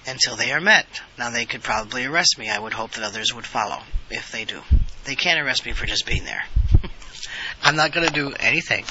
until 0.07 0.37
they 0.37 0.53
are 0.53 0.61
met. 0.61 0.87
Now, 1.19 1.31
they 1.31 1.45
could 1.45 1.63
probably 1.63 2.05
arrest 2.05 2.39
me. 2.39 2.49
I 2.49 2.59
would 2.59 2.73
hope 2.73 2.93
that 2.93 3.05
others 3.05 3.35
would 3.35 3.47
follow 3.47 3.83
if 4.11 4.31
they 4.31 4.45
do. 4.45 4.63
They 5.05 5.15
can't 5.15 5.41
arrest 5.41 5.67
me 5.67 5.73
for 5.73 5.87
just 5.87 6.07
being 6.07 6.25
there. 6.25 6.45
I'm 7.63 7.77
not 7.77 7.93
going 7.93 8.07
to 8.07 8.13
do 8.13 8.33
anything. 8.39 8.85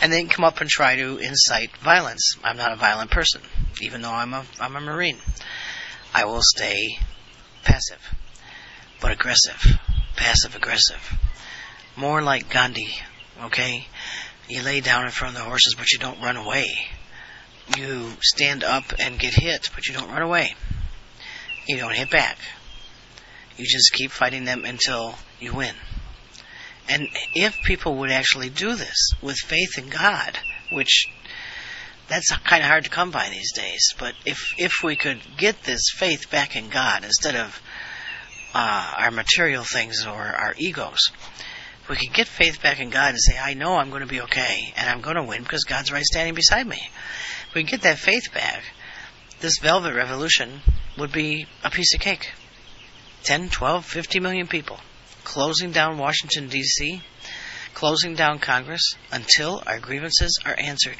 And 0.00 0.12
then 0.12 0.28
come 0.28 0.44
up 0.44 0.60
and 0.60 0.70
try 0.70 0.96
to 0.96 1.18
incite 1.18 1.76
violence. 1.78 2.36
I'm 2.42 2.56
not 2.56 2.72
a 2.72 2.76
violent 2.76 3.10
person, 3.10 3.42
even 3.80 4.02
though 4.02 4.12
I'm 4.12 4.32
a, 4.32 4.44
I'm 4.60 4.76
a 4.76 4.80
Marine. 4.80 5.18
I 6.14 6.24
will 6.24 6.42
stay 6.42 6.98
passive, 7.64 8.00
but 9.00 9.12
aggressive. 9.12 9.78
Passive 10.16 10.54
aggressive. 10.56 11.18
More 11.96 12.22
like 12.22 12.50
Gandhi, 12.50 12.94
okay? 13.44 13.86
You 14.48 14.62
lay 14.62 14.80
down 14.80 15.04
in 15.04 15.10
front 15.10 15.36
of 15.36 15.42
the 15.42 15.48
horses, 15.48 15.74
but 15.76 15.90
you 15.90 15.98
don't 15.98 16.20
run 16.20 16.36
away 16.36 16.66
you 17.76 18.12
stand 18.20 18.64
up 18.64 18.84
and 18.98 19.18
get 19.18 19.34
hit, 19.34 19.70
but 19.74 19.86
you 19.86 19.94
don't 19.94 20.08
run 20.10 20.22
away. 20.22 20.54
You 21.66 21.76
don't 21.76 21.94
hit 21.94 22.10
back. 22.10 22.38
You 23.56 23.66
just 23.66 23.92
keep 23.92 24.10
fighting 24.10 24.44
them 24.44 24.64
until 24.64 25.14
you 25.38 25.54
win. 25.54 25.74
And 26.88 27.08
if 27.34 27.62
people 27.62 27.96
would 27.98 28.10
actually 28.10 28.50
do 28.50 28.74
this 28.74 29.10
with 29.22 29.36
faith 29.36 29.78
in 29.78 29.88
God, 29.88 30.38
which 30.70 31.06
that's 32.08 32.36
kind 32.38 32.62
of 32.62 32.68
hard 32.68 32.84
to 32.84 32.90
come 32.90 33.10
by 33.10 33.28
these 33.30 33.52
days, 33.52 33.94
but 33.98 34.14
if 34.26 34.54
if 34.58 34.72
we 34.82 34.96
could 34.96 35.20
get 35.36 35.62
this 35.62 35.82
faith 35.94 36.30
back 36.30 36.56
in 36.56 36.68
God 36.68 37.04
instead 37.04 37.36
of 37.36 37.62
uh, 38.54 38.94
our 38.98 39.10
material 39.10 39.64
things 39.64 40.04
or 40.04 40.20
our 40.20 40.54
egos, 40.58 40.98
if 41.82 41.88
we 41.88 41.96
could 41.96 42.12
get 42.12 42.28
faith 42.28 42.62
back 42.62 42.80
in 42.80 42.90
God 42.90 43.10
and 43.10 43.20
say, 43.20 43.38
I 43.38 43.54
know 43.54 43.76
I'm 43.76 43.90
going 43.90 44.02
to 44.02 44.08
be 44.08 44.20
okay 44.22 44.72
and 44.76 44.88
I'm 44.88 45.00
going 45.00 45.16
to 45.16 45.24
win 45.24 45.42
because 45.42 45.64
God's 45.64 45.92
right 45.92 46.04
standing 46.04 46.34
beside 46.34 46.66
me. 46.66 46.80
If 47.52 47.56
we 47.56 47.64
get 47.64 47.82
that 47.82 47.98
faith 47.98 48.32
back, 48.32 48.62
this 49.40 49.58
velvet 49.58 49.94
revolution 49.94 50.62
would 50.96 51.12
be 51.12 51.46
a 51.62 51.68
piece 51.68 51.92
of 51.92 52.00
cake. 52.00 52.32
10, 53.24 53.50
12, 53.50 53.84
50 53.84 54.20
million 54.20 54.46
people 54.46 54.80
closing 55.22 55.70
down 55.70 55.98
Washington, 55.98 56.48
D.C., 56.48 57.02
closing 57.74 58.14
down 58.14 58.38
Congress 58.38 58.94
until 59.10 59.62
our 59.66 59.78
grievances 59.78 60.40
are 60.46 60.54
answered. 60.58 60.96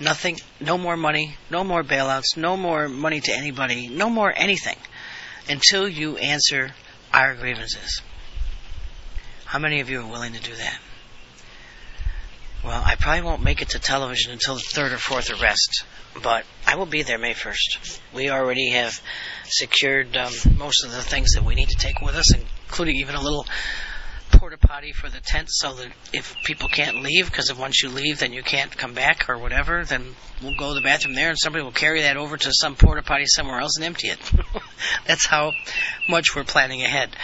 Nothing, 0.00 0.40
no 0.58 0.76
more 0.76 0.96
money, 0.96 1.36
no 1.48 1.62
more 1.62 1.84
bailouts, 1.84 2.36
no 2.36 2.56
more 2.56 2.88
money 2.88 3.20
to 3.20 3.32
anybody, 3.32 3.86
no 3.86 4.10
more 4.10 4.32
anything 4.34 4.78
until 5.48 5.88
you 5.88 6.16
answer 6.16 6.74
our 7.14 7.36
grievances. 7.36 8.02
How 9.44 9.60
many 9.60 9.78
of 9.78 9.90
you 9.90 10.00
are 10.00 10.10
willing 10.10 10.32
to 10.32 10.40
do 10.40 10.56
that? 10.56 10.80
Well, 12.68 12.82
I 12.84 12.96
probably 12.96 13.22
won't 13.22 13.42
make 13.42 13.62
it 13.62 13.70
to 13.70 13.78
television 13.78 14.30
until 14.30 14.56
the 14.56 14.60
third 14.60 14.92
or 14.92 14.98
fourth 14.98 15.30
arrest, 15.30 15.84
but 16.22 16.44
I 16.66 16.76
will 16.76 16.84
be 16.84 17.00
there 17.00 17.16
May 17.16 17.32
1st. 17.32 17.98
We 18.14 18.28
already 18.28 18.72
have 18.72 19.00
secured 19.46 20.14
um, 20.18 20.34
most 20.58 20.84
of 20.84 20.92
the 20.92 21.00
things 21.00 21.32
that 21.32 21.46
we 21.46 21.54
need 21.54 21.70
to 21.70 21.78
take 21.78 22.02
with 22.02 22.14
us, 22.14 22.26
including 22.34 22.96
even 22.96 23.14
a 23.14 23.22
little 23.22 23.46
porta 24.32 24.58
potty 24.58 24.92
for 24.92 25.08
the 25.08 25.20
tent 25.20 25.48
so 25.50 25.76
that 25.76 25.90
if 26.12 26.36
people 26.44 26.68
can't 26.68 27.02
leave, 27.02 27.30
because 27.30 27.50
once 27.54 27.82
you 27.82 27.88
leave, 27.88 28.18
then 28.18 28.34
you 28.34 28.42
can't 28.42 28.76
come 28.76 28.92
back 28.92 29.30
or 29.30 29.38
whatever, 29.38 29.86
then 29.86 30.14
we'll 30.42 30.54
go 30.54 30.68
to 30.68 30.74
the 30.74 30.84
bathroom 30.84 31.14
there 31.14 31.30
and 31.30 31.38
somebody 31.38 31.64
will 31.64 31.72
carry 31.72 32.02
that 32.02 32.18
over 32.18 32.36
to 32.36 32.52
some 32.52 32.76
porta 32.76 33.02
potty 33.02 33.24
somewhere 33.24 33.60
else 33.60 33.76
and 33.76 33.86
empty 33.86 34.08
it. 34.08 34.32
That's 35.06 35.26
how 35.26 35.52
much 36.08 36.34
we're 36.34 36.44
planning 36.44 36.82
ahead. 36.82 37.16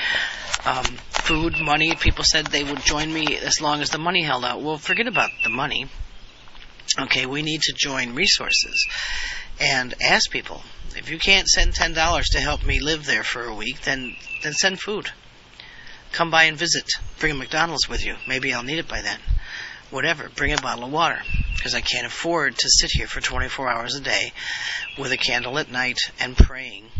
Um, 0.64 0.84
food, 1.10 1.60
money, 1.60 1.94
people 1.94 2.24
said 2.24 2.46
they 2.46 2.64
would 2.64 2.80
join 2.80 3.12
me 3.12 3.36
as 3.36 3.60
long 3.60 3.80
as 3.82 3.90
the 3.90 3.98
money 3.98 4.22
held 4.22 4.44
out. 4.44 4.62
Well, 4.62 4.78
forget 4.78 5.06
about 5.06 5.30
the 5.42 5.50
money. 5.50 5.86
Okay, 6.98 7.26
we 7.26 7.42
need 7.42 7.62
to 7.62 7.74
join 7.76 8.14
resources 8.14 8.86
and 9.60 9.94
ask 10.00 10.30
people. 10.30 10.62
If 10.96 11.10
you 11.10 11.18
can't 11.18 11.48
send 11.48 11.74
ten 11.74 11.92
dollars 11.92 12.28
to 12.30 12.40
help 12.40 12.64
me 12.64 12.80
live 12.80 13.04
there 13.04 13.24
for 13.24 13.42
a 13.44 13.54
week, 13.54 13.82
then 13.82 14.16
then 14.42 14.52
send 14.52 14.80
food. 14.80 15.10
Come 16.12 16.30
by 16.30 16.44
and 16.44 16.56
visit. 16.56 16.88
Bring 17.18 17.32
a 17.32 17.34
McDonald's 17.34 17.88
with 17.88 18.06
you. 18.06 18.14
Maybe 18.28 18.52
I'll 18.54 18.62
need 18.62 18.78
it 18.78 18.86
by 18.86 19.00
then. 19.00 19.18
Whatever. 19.90 20.28
Bring 20.28 20.52
a 20.52 20.60
bottle 20.60 20.84
of 20.84 20.92
water. 20.92 21.20
Because 21.56 21.74
I 21.74 21.80
can't 21.80 22.06
afford 22.06 22.56
to 22.56 22.68
sit 22.68 22.90
here 22.92 23.08
for 23.08 23.20
24 23.20 23.68
hours 23.68 23.96
a 23.96 24.00
day 24.00 24.32
with 24.98 25.10
a 25.10 25.16
candle 25.16 25.58
at 25.58 25.72
night 25.72 25.98
and 26.20 26.36
praying 26.36 26.90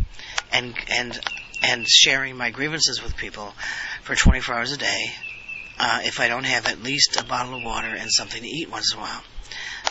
and, 0.55 0.75
and, 0.89 1.21
and 1.63 1.87
sharing 1.87 2.37
my 2.37 2.51
grievances 2.51 3.03
with 3.03 3.17
people 3.17 3.53
for 4.03 4.15
24 4.15 4.55
hours 4.55 4.73
a 4.73 4.79
day 4.79 5.13
uh, 5.79 6.01
if 6.05 6.21
I 6.21 6.29
don't 6.29 6.45
have 6.45 6.67
at 6.67 6.83
least 6.83 7.17
a 7.21 7.25
bottle 7.25 7.57
of 7.57 7.65
water 7.65 7.89
and 7.89 8.09
something 8.11 8.41
to 8.41 8.49
eat 8.49 8.71
once 8.71 8.93
in 8.95 9.01
a 9.01 9.03
while. 9.03 9.23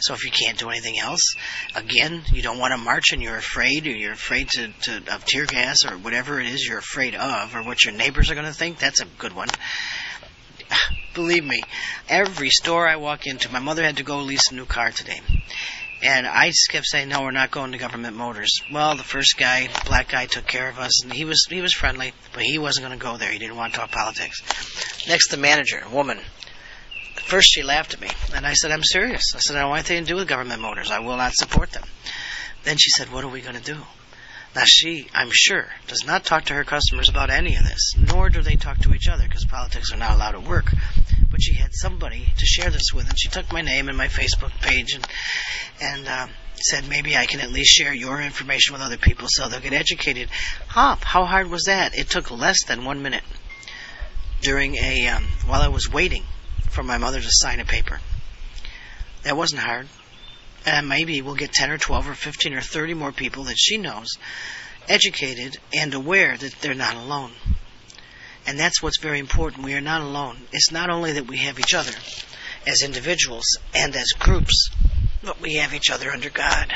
So 0.02 0.14
if 0.14 0.26
you 0.26 0.32
can't 0.32 0.58
do 0.58 0.70
anything 0.70 0.98
else, 1.00 1.36
again, 1.76 2.24
you 2.34 2.42
don't 2.42 2.58
want 2.58 2.72
to 2.72 2.78
march 2.78 3.12
and 3.14 3.22
you're 3.22 3.38
afraid, 3.38 3.86
or 3.86 3.92
you're 3.92 4.14
afraid 4.14 4.50
to, 4.50 4.68
to 4.68 5.14
of 5.14 5.24
tear 5.26 5.46
gas 5.46 5.86
or 5.86 5.98
whatever 5.98 6.40
it 6.40 6.48
is 6.48 6.66
you're 6.66 6.80
afraid 6.80 7.16
of, 7.16 7.56
or 7.56 7.64
what 7.64 7.84
your 7.84 7.94
neighbors 7.94 8.32
are 8.32 8.36
going 8.36 8.48
to 8.48 8.54
think. 8.54 8.80
That's 8.80 9.02
a 9.02 9.06
good 9.18 9.34
one. 9.34 9.50
Believe 11.14 11.46
me, 11.46 11.62
every 12.10 12.50
store 12.50 12.88
I 12.88 12.96
walk 12.96 13.28
into, 13.28 13.52
my 13.52 13.60
mother 13.60 13.84
had 13.84 13.98
to 13.98 14.04
go 14.04 14.18
lease 14.20 14.52
a 14.52 14.56
new 14.56 14.66
car 14.66 14.90
today. 14.90 15.22
And 16.04 16.28
I 16.28 16.48
just 16.48 16.68
kept 16.70 16.86
saying, 16.86 17.08
no, 17.08 17.22
we're 17.22 17.32
not 17.32 17.50
going 17.50 17.72
to 17.72 17.78
government 17.78 18.18
motors. 18.18 18.52
Well, 18.70 18.96
the 18.96 19.04
first 19.04 19.38
guy, 19.38 19.70
black 19.86 20.10
guy, 20.10 20.26
took 20.26 20.46
care 20.46 20.68
of 20.68 20.78
us, 20.78 21.02
and 21.02 21.14
he 21.14 21.24
was 21.24 21.48
he 21.50 21.62
was 21.62 21.72
friendly, 21.72 22.14
but 22.34 22.44
he 22.44 22.58
wasn't 22.58 22.86
going 22.86 23.00
to 23.00 23.04
go 23.04 23.16
there. 23.16 23.32
He 23.32 23.40
didn't 23.40 23.56
want 23.56 23.74
to 23.74 23.80
talk 23.80 23.92
politics. 23.92 24.42
Next, 25.08 25.30
the 25.30 25.38
manager, 25.38 25.82
a 25.84 25.90
woman, 25.90 26.20
first 27.16 27.48
she 27.54 27.64
laughed 27.64 27.94
at 27.94 28.02
me, 28.02 28.10
and 28.36 28.46
I 28.46 28.52
said, 28.52 28.72
I'm 28.72 28.84
serious. 28.84 29.24
I 29.34 29.40
said, 29.40 29.56
I 29.56 29.62
don't 29.62 29.70
want 29.70 29.90
anything 29.90 30.04
to 30.04 30.12
do 30.12 30.16
with 30.18 30.28
government 30.28 30.62
motors. 30.62 30.92
I 30.92 31.00
will 31.00 31.16
not 31.16 31.34
support 31.34 31.72
them. 31.72 31.86
Then 32.66 32.76
she 32.78 32.90
said, 32.90 33.10
What 33.12 33.24
are 33.24 33.30
we 33.30 33.40
going 33.40 33.56
to 33.56 33.62
do? 33.62 33.78
Now, 34.56 34.64
she, 34.66 35.08
I'm 35.16 35.32
sure, 35.32 35.68
does 35.88 36.06
not 36.06 36.26
talk 36.26 36.46
to 36.46 36.54
her 36.54 36.64
customers 36.64 37.10
about 37.10 37.32
any 37.32 37.56
of 37.56 37.64
this, 37.64 37.94
nor 37.98 38.30
do 38.30 38.42
they 38.44 38.56
talk 38.56 38.78
to 38.80 38.94
each 38.94 39.08
other 39.08 39.24
because 39.24 39.46
politics 39.46 39.92
are 39.92 39.98
not 39.98 40.16
allowed 40.16 40.36
at 40.36 40.44
work. 40.44 40.72
But 41.32 41.42
she 41.42 41.56
had 41.56 41.74
somebody 41.74 42.28
to 42.38 42.46
share 42.46 42.70
this 42.70 42.94
with, 42.94 43.10
and 43.10 43.20
she 43.20 43.30
took 43.30 43.52
my 43.52 43.62
name 43.62 43.90
and 43.90 43.98
my 43.98 44.08
Facebook 44.08 44.52
page 44.62 44.94
and, 44.94 45.08
and 45.82 46.08
um, 46.08 46.30
said, 46.56 46.88
Maybe 46.88 47.18
I 47.18 47.26
can 47.26 47.40
at 47.40 47.52
least 47.52 47.74
share 47.74 47.94
your 47.94 48.22
information 48.22 48.74
with 48.74 48.84
other 48.84 48.98
people 48.98 49.28
so 49.28 49.50
they'll 49.50 49.60
get 49.60 49.74
educated. 49.74 50.30
Hop, 50.68 51.04
how 51.04 51.26
hard 51.26 51.50
was 51.50 51.64
that? 51.64 51.98
It 51.98 52.10
took 52.10 52.30
less 52.30 52.64
than 52.66 52.86
one 52.86 53.02
minute 53.02 53.24
during 54.42 54.76
a, 54.76 55.08
um, 55.08 55.24
while 55.48 55.62
I 55.62 55.70
was 55.70 55.92
waiting 55.92 56.24
for 56.70 56.84
my 56.84 57.00
mother 57.00 57.20
to 57.20 57.30
sign 57.30 57.60
a 57.60 57.66
paper. 57.66 58.00
That 59.24 59.36
wasn't 59.36 59.62
hard. 59.62 59.88
And 60.66 60.88
maybe 60.88 61.22
we'll 61.22 61.36
get 61.36 61.52
10 61.52 61.72
or 61.72 61.78
12 61.78 62.10
or 62.10 62.14
15 62.14 62.54
or 62.54 62.62
30 62.62 62.94
more 62.94 63.12
people 63.12 63.46
that 63.46 63.58
she 63.58 63.78
knows 63.78 64.18
educated 64.88 65.58
and 65.74 65.94
aware 65.94 66.38
that 66.38 66.56
they're 66.62 66.74
not 66.74 66.96
alone. 66.96 67.32
And 68.46 68.60
that's 68.60 68.82
what's 68.82 69.00
very 69.00 69.20
important. 69.20 69.64
We 69.64 69.74
are 69.74 69.82
not 69.82 70.02
alone. 70.02 70.38
It's 70.52 70.72
not 70.72 70.90
only 70.90 71.14
that 71.14 71.28
we 71.28 71.38
have 71.38 71.60
each 71.60 71.74
other 71.74 71.94
as 72.68 72.82
individuals 72.84 73.46
and 73.74 73.96
as 73.96 74.08
groups, 74.20 74.70
but 75.22 75.40
we 75.40 75.56
have 75.56 75.74
each 75.74 75.90
other 75.90 76.12
under 76.12 76.30
God. 76.30 76.74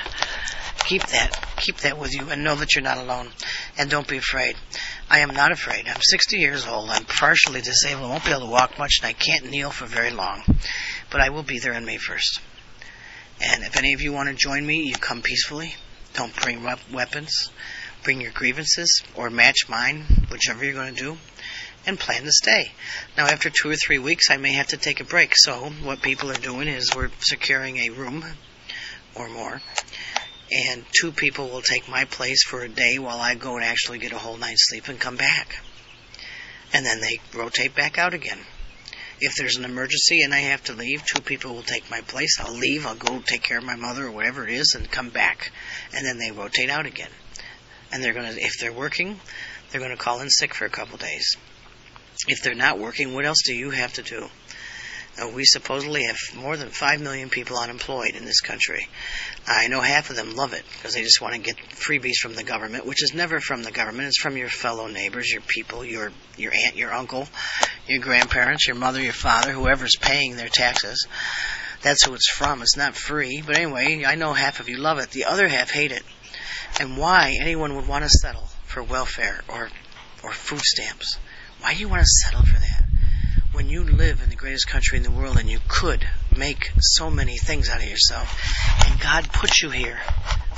Keep 0.86 1.08
that. 1.08 1.46
Keep 1.58 1.78
that 1.78 1.98
with 1.98 2.14
you 2.14 2.30
and 2.30 2.44
know 2.44 2.56
that 2.56 2.74
you're 2.74 2.84
not 2.84 2.98
alone. 2.98 3.30
And 3.78 3.90
don't 3.90 4.08
be 4.08 4.18
afraid. 4.18 4.56
I 5.10 5.20
am 5.20 5.34
not 5.34 5.52
afraid. 5.52 5.86
I'm 5.88 6.02
60 6.02 6.38
years 6.38 6.66
old. 6.66 6.90
I'm 6.90 7.04
partially 7.04 7.62
disabled. 7.62 8.06
I 8.06 8.10
won't 8.10 8.24
be 8.24 8.32
able 8.32 8.42
to 8.42 8.52
walk 8.52 8.80
much 8.80 9.00
and 9.02 9.08
I 9.08 9.14
can't 9.14 9.50
kneel 9.50 9.72
for 9.72 9.86
very 9.86 10.12
long. 10.12 10.44
But 11.10 11.20
I 11.20 11.30
will 11.30 11.44
be 11.44 11.60
there 11.60 11.74
on 11.74 11.84
May 11.84 11.98
1st. 11.98 12.40
And 13.42 13.64
if 13.64 13.78
any 13.78 13.94
of 13.94 14.02
you 14.02 14.14
want 14.14 14.30
to 14.30 14.36
join 14.36 14.66
me, 14.66 14.84
you 14.84 14.96
come 14.96 15.22
peacefully. 15.22 15.76
Don't 16.14 16.36
bring 16.36 16.64
weapons. 16.92 17.50
Bring 18.04 18.22
your 18.22 18.32
grievances 18.32 19.02
or 19.16 19.30
match 19.30 19.68
mine, 19.70 20.06
whichever 20.32 20.64
you're 20.64 20.74
going 20.74 20.96
to 20.96 21.02
do, 21.02 21.18
and 21.86 22.00
plan 22.00 22.24
to 22.24 22.32
stay. 22.32 22.72
Now, 23.18 23.28
after 23.28 23.50
two 23.50 23.70
or 23.70 23.76
three 23.76 24.00
weeks, 24.00 24.32
I 24.32 24.38
may 24.38 24.54
have 24.54 24.68
to 24.68 24.78
take 24.78 25.00
a 25.00 25.04
break. 25.04 25.34
So, 25.36 25.72
what 25.84 26.02
people 26.02 26.32
are 26.32 26.36
doing 26.36 26.68
is 26.68 26.96
we're 26.96 27.12
securing 27.20 27.78
a 27.78 27.90
room 27.90 28.24
or 29.16 29.28
more 29.30 29.62
and 30.52 30.86
two 31.00 31.12
people 31.12 31.50
will 31.50 31.62
take 31.62 31.90
my 31.90 32.06
place 32.06 32.44
for 32.44 32.62
a 32.62 32.70
day 32.70 33.00
while 33.00 33.20
I 33.20 33.36
go 33.36 33.56
and 33.56 33.64
actually 33.64 34.00
get 34.00 34.14
a 34.14 34.18
whole 34.18 34.38
night's 34.38 34.68
sleep 34.70 34.88
and 34.88 35.00
come 35.00 35.18
back. 35.18 35.62
And 36.74 36.86
then 36.86 37.02
they 37.02 37.20
rotate 37.34 37.76
back 37.76 37.98
out 37.98 38.14
again. 38.14 38.40
If 39.20 39.36
there's 39.36 39.56
an 39.56 39.66
emergency 39.66 40.22
and 40.22 40.34
I 40.34 40.40
have 40.40 40.64
to 40.66 40.74
leave, 40.74 41.04
two 41.04 41.22
people 41.22 41.56
will 41.56 41.64
take 41.64 41.90
my 41.90 42.02
place. 42.02 42.40
I'll 42.40 42.54
leave, 42.54 42.86
I'll 42.86 42.96
go 42.96 43.20
take 43.20 43.42
care 43.42 43.58
of 43.58 43.64
my 43.64 43.76
mother 43.76 44.06
or 44.06 44.12
whatever 44.12 44.48
it 44.48 44.54
is 44.54 44.76
and 44.76 44.90
come 44.90 45.10
back. 45.10 45.52
And 45.94 46.06
then 46.06 46.20
they 46.20 46.32
rotate 46.32 46.70
out 46.70 46.86
again. 46.86 47.10
And 47.92 48.04
they're 48.04 48.14
gonna, 48.14 48.34
if 48.36 48.60
they're 48.60 48.74
working, 48.74 49.20
they're 49.72 49.82
gonna 49.82 49.98
call 49.98 50.22
in 50.22 50.30
sick 50.30 50.54
for 50.54 50.66
a 50.66 50.70
couple 50.70 50.98
days. 50.98 51.36
If 52.28 52.44
they're 52.44 52.56
not 52.56 52.80
working, 52.80 53.14
what 53.14 53.26
else 53.26 53.42
do 53.46 53.56
you 53.56 53.72
have 53.72 53.94
to 53.94 54.04
do? 54.04 54.30
Uh, 55.20 55.30
we 55.30 55.46
supposedly 55.46 56.04
have 56.04 56.18
more 56.36 56.58
than 56.58 56.70
5 56.70 57.02
million 57.02 57.30
people 57.30 57.58
unemployed 57.58 58.16
in 58.16 58.26
this 58.26 58.42
country. 58.42 58.88
I 59.48 59.68
know 59.68 59.82
half 59.82 60.10
of 60.10 60.16
them 60.16 60.36
love 60.36 60.54
it 60.54 60.64
because 60.74 60.94
they 60.94 61.02
just 61.02 61.22
want 61.22 61.34
to 61.34 61.40
get 61.40 61.58
freebies 61.58 62.18
from 62.22 62.36
the 62.36 62.44
government, 62.44 62.86
which 62.86 63.02
is 63.02 63.14
never 63.14 63.40
from 63.40 63.64
the 63.64 63.72
government. 63.72 64.10
It's 64.10 64.22
from 64.22 64.38
your 64.38 64.50
fellow 64.50 64.88
neighbors, 64.88 65.32
your 65.32 65.42
people, 65.42 65.84
your, 65.84 66.12
your 66.38 66.54
aunt, 66.54 66.76
your 66.76 66.94
uncle, 66.94 67.28
your 67.88 68.00
grandparents, 68.00 68.68
your 68.68 68.76
mother, 68.76 69.02
your 69.02 69.14
father, 69.14 69.52
whoever's 69.52 69.96
paying 69.96 70.36
their 70.36 70.50
taxes. 70.50 71.08
That's 71.82 72.06
who 72.06 72.14
it's 72.14 72.30
from. 72.30 72.62
It's 72.62 72.78
not 72.78 72.96
free. 72.96 73.42
But 73.46 73.58
anyway, 73.58 74.04
I 74.06 74.16
know 74.16 74.34
half 74.34 74.60
of 74.60 74.70
you 74.70 74.78
love 74.78 75.00
it. 75.00 75.12
The 75.12 75.26
other 75.26 75.48
half 75.48 75.72
hate 75.72 75.92
it. 75.92 76.04
And 76.80 76.98
why 76.98 77.38
anyone 77.40 77.76
would 77.76 77.88
want 77.88 78.04
to 78.04 78.10
settle 78.10 78.48
for 78.66 78.84
welfare 78.84 79.42
or, 79.48 79.70
or 80.24 80.32
food 80.32 80.62
stamps. 80.62 81.18
Why 81.62 81.74
do 81.74 81.80
you 81.80 81.90
want 81.90 82.02
to 82.02 82.08
settle 82.24 82.46
for 82.46 82.60
that? 82.60 82.87
When 83.58 83.70
you 83.70 83.84
live 83.84 84.22
in 84.22 84.30
the 84.30 84.36
greatest 84.36 84.68
country 84.68 85.00
in 85.00 85.04
the 85.04 85.10
world 85.10 85.36
and 85.36 85.50
you 85.50 85.58
could 85.68 86.08
make 86.38 86.72
so 86.80 87.10
many 87.10 87.40
things 87.40 87.70
out 87.70 87.82
of 87.82 87.90
yourself, 87.90 88.40
and 88.86 89.00
God 89.00 89.34
put 89.34 89.62
you 89.62 89.72
here 89.72 90.00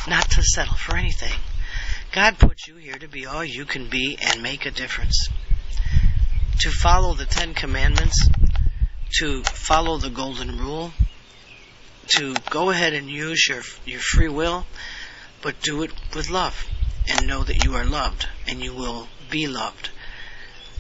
not 0.10 0.30
to 0.32 0.44
settle 0.44 0.76
for 0.76 0.98
anything. 0.98 1.32
God 2.12 2.38
put 2.38 2.68
you 2.68 2.76
here 2.76 2.98
to 2.98 3.08
be 3.08 3.26
all 3.26 3.46
you 3.46 3.64
can 3.64 3.90
be 3.90 4.18
and 4.22 4.44
make 4.44 4.66
a 4.66 4.72
difference. 4.72 5.30
To 6.60 6.72
follow 6.72 7.14
the 7.14 7.24
Ten 7.24 7.54
Commandments, 7.54 8.28
to 9.20 9.44
follow 9.44 9.98
the 9.98 10.10
Golden 10.10 10.60
Rule, 10.60 10.92
to 12.18 12.36
go 12.50 12.70
ahead 12.70 12.92
and 12.92 13.10
use 13.10 13.48
your, 13.48 13.62
your 13.86 14.02
free 14.02 14.28
will, 14.28 14.66
but 15.42 15.62
do 15.62 15.84
it 15.84 15.94
with 16.14 16.30
love 16.30 16.68
and 17.08 17.28
know 17.28 17.46
that 17.46 17.64
you 17.64 17.76
are 17.76 17.86
loved 17.86 18.28
and 18.46 18.62
you 18.62 18.74
will 18.74 19.08
be 19.30 19.48
loved 19.48 19.90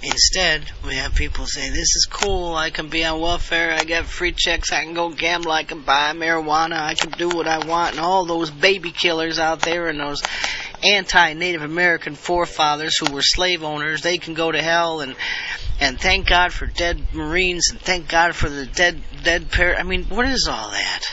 Instead, 0.01 0.71
we 0.87 0.95
have 0.95 1.13
people 1.13 1.45
say, 1.45 1.69
this 1.69 1.95
is 1.95 2.07
cool, 2.09 2.55
I 2.55 2.69
can 2.69 2.87
be 2.87 3.03
on 3.03 3.19
welfare, 3.19 3.73
I 3.73 3.83
get 3.83 4.05
free 4.05 4.31
checks, 4.31 4.71
I 4.71 4.83
can 4.83 4.93
go 4.93 5.09
gamble, 5.09 5.51
I 5.51 5.63
can 5.65 5.81
buy 5.81 6.13
marijuana, 6.13 6.79
I 6.79 6.93
can 6.93 7.11
do 7.11 7.27
what 7.27 7.47
I 7.47 7.65
want, 7.65 7.91
and 7.91 7.99
all 7.99 8.25
those 8.25 8.49
baby 8.49 8.91
killers 8.91 9.39
out 9.39 9.59
there 9.59 9.87
and 9.87 9.99
those 9.99 10.23
anti-Native 10.81 11.63
American 11.63 12.15
forefathers 12.15 12.97
who 12.97 13.13
were 13.13 13.21
slave 13.21 13.61
owners, 13.61 14.01
they 14.01 14.17
can 14.17 14.35
go 14.35 14.51
to 14.51 14.61
hell 14.61 15.01
and 15.01 15.15
and 15.81 15.99
thank 15.99 16.27
God 16.27 16.51
for 16.51 16.65
dead 16.65 17.13
Marines 17.13 17.69
and 17.71 17.79
thank 17.79 18.09
God 18.09 18.35
for 18.35 18.49
the 18.49 18.65
dead 18.65 19.01
dead 19.23 19.49
pair. 19.49 19.77
I 19.77 19.83
mean, 19.83 20.05
what 20.05 20.27
is 20.27 20.47
all 20.49 20.71
that? 20.71 21.03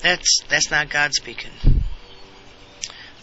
That's 0.00 0.42
that's 0.48 0.70
not 0.70 0.90
God 0.90 1.12
speaking. 1.14 1.52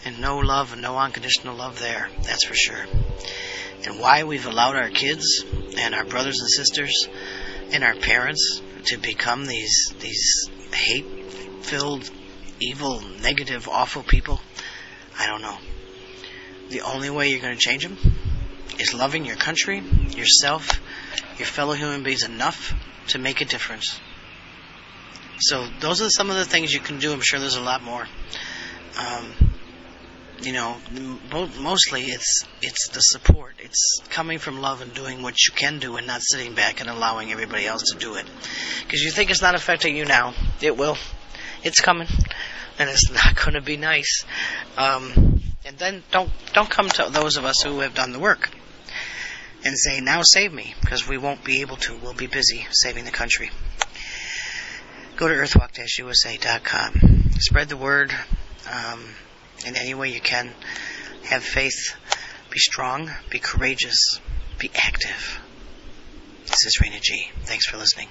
And 0.04 0.20
no 0.20 0.38
love 0.38 0.72
and 0.72 0.82
no 0.82 0.96
unconditional 0.96 1.56
love 1.56 1.78
there. 1.80 2.08
That's 2.22 2.44
for 2.44 2.54
sure 2.54 2.86
and 3.84 3.98
why 3.98 4.24
we've 4.24 4.46
allowed 4.46 4.76
our 4.76 4.90
kids 4.90 5.44
and 5.76 5.94
our 5.94 6.04
brothers 6.04 6.40
and 6.40 6.50
sisters 6.50 7.08
and 7.72 7.84
our 7.84 7.94
parents 7.94 8.60
to 8.84 8.96
become 8.96 9.46
these 9.46 9.92
these 10.00 10.50
hate 10.72 11.06
filled 11.62 12.10
evil 12.60 13.00
negative 13.22 13.68
awful 13.68 14.02
people 14.02 14.40
i 15.18 15.26
don't 15.26 15.42
know 15.42 15.58
the 16.70 16.82
only 16.82 17.10
way 17.10 17.30
you're 17.30 17.40
going 17.40 17.56
to 17.56 17.60
change 17.60 17.82
them 17.82 17.96
Is 18.78 18.94
loving 18.94 19.26
your 19.26 19.36
country, 19.36 19.82
yourself, 20.16 20.80
your 21.36 21.46
fellow 21.46 21.74
human 21.74 22.02
beings 22.02 22.22
enough 22.22 22.72
to 23.08 23.18
make 23.18 23.40
a 23.40 23.44
difference? 23.44 24.00
So 25.38 25.66
those 25.80 26.00
are 26.00 26.08
some 26.08 26.30
of 26.30 26.36
the 26.36 26.44
things 26.44 26.72
you 26.72 26.80
can 26.80 26.98
do. 26.98 27.12
I'm 27.12 27.20
sure 27.20 27.40
there's 27.40 27.56
a 27.56 27.60
lot 27.60 27.82
more. 27.82 28.06
Um, 28.96 29.49
you 30.42 30.52
know, 30.52 30.76
mostly 31.58 32.02
it's 32.02 32.44
it's 32.62 32.88
the 32.88 33.00
support. 33.00 33.54
It's 33.58 34.00
coming 34.08 34.38
from 34.38 34.60
love 34.60 34.80
and 34.80 34.92
doing 34.94 35.22
what 35.22 35.34
you 35.46 35.52
can 35.54 35.78
do, 35.78 35.96
and 35.96 36.06
not 36.06 36.22
sitting 36.22 36.54
back 36.54 36.80
and 36.80 36.88
allowing 36.88 37.30
everybody 37.32 37.66
else 37.66 37.82
to 37.92 37.98
do 37.98 38.14
it. 38.14 38.26
Because 38.82 39.02
you 39.02 39.10
think 39.10 39.30
it's 39.30 39.42
not 39.42 39.54
affecting 39.54 39.96
you 39.96 40.04
now, 40.04 40.34
it 40.60 40.76
will. 40.76 40.96
It's 41.62 41.80
coming, 41.80 42.08
and 42.78 42.88
it's 42.88 43.10
not 43.12 43.36
going 43.36 43.54
to 43.54 43.60
be 43.60 43.76
nice. 43.76 44.24
Um, 44.76 45.42
and 45.64 45.76
then 45.76 46.02
don't 46.10 46.30
don't 46.52 46.70
come 46.70 46.88
to 46.88 47.08
those 47.10 47.36
of 47.36 47.44
us 47.44 47.62
who 47.62 47.80
have 47.80 47.94
done 47.94 48.12
the 48.12 48.18
work 48.18 48.50
and 49.64 49.76
say, 49.76 50.00
"Now 50.00 50.22
save 50.22 50.52
me," 50.52 50.74
because 50.80 51.06
we 51.06 51.18
won't 51.18 51.44
be 51.44 51.60
able 51.60 51.76
to. 51.76 51.96
We'll 51.96 52.14
be 52.14 52.26
busy 52.26 52.66
saving 52.70 53.04
the 53.04 53.10
country. 53.10 53.50
Go 55.16 55.28
to 55.28 55.34
earthwalk-usa.com. 55.34 57.30
Spread 57.40 57.68
the 57.68 57.76
word. 57.76 58.10
Um, 58.72 59.04
in 59.66 59.76
any 59.76 59.94
way 59.94 60.10
you 60.12 60.20
can. 60.20 60.52
Have 61.24 61.42
faith. 61.42 61.96
Be 62.50 62.58
strong. 62.58 63.10
Be 63.30 63.38
courageous. 63.38 64.20
Be 64.58 64.70
active. 64.74 65.40
This 66.46 66.66
is 66.66 66.78
Raina 66.82 67.00
G. 67.00 67.30
Thanks 67.44 67.66
for 67.66 67.76
listening. 67.76 68.08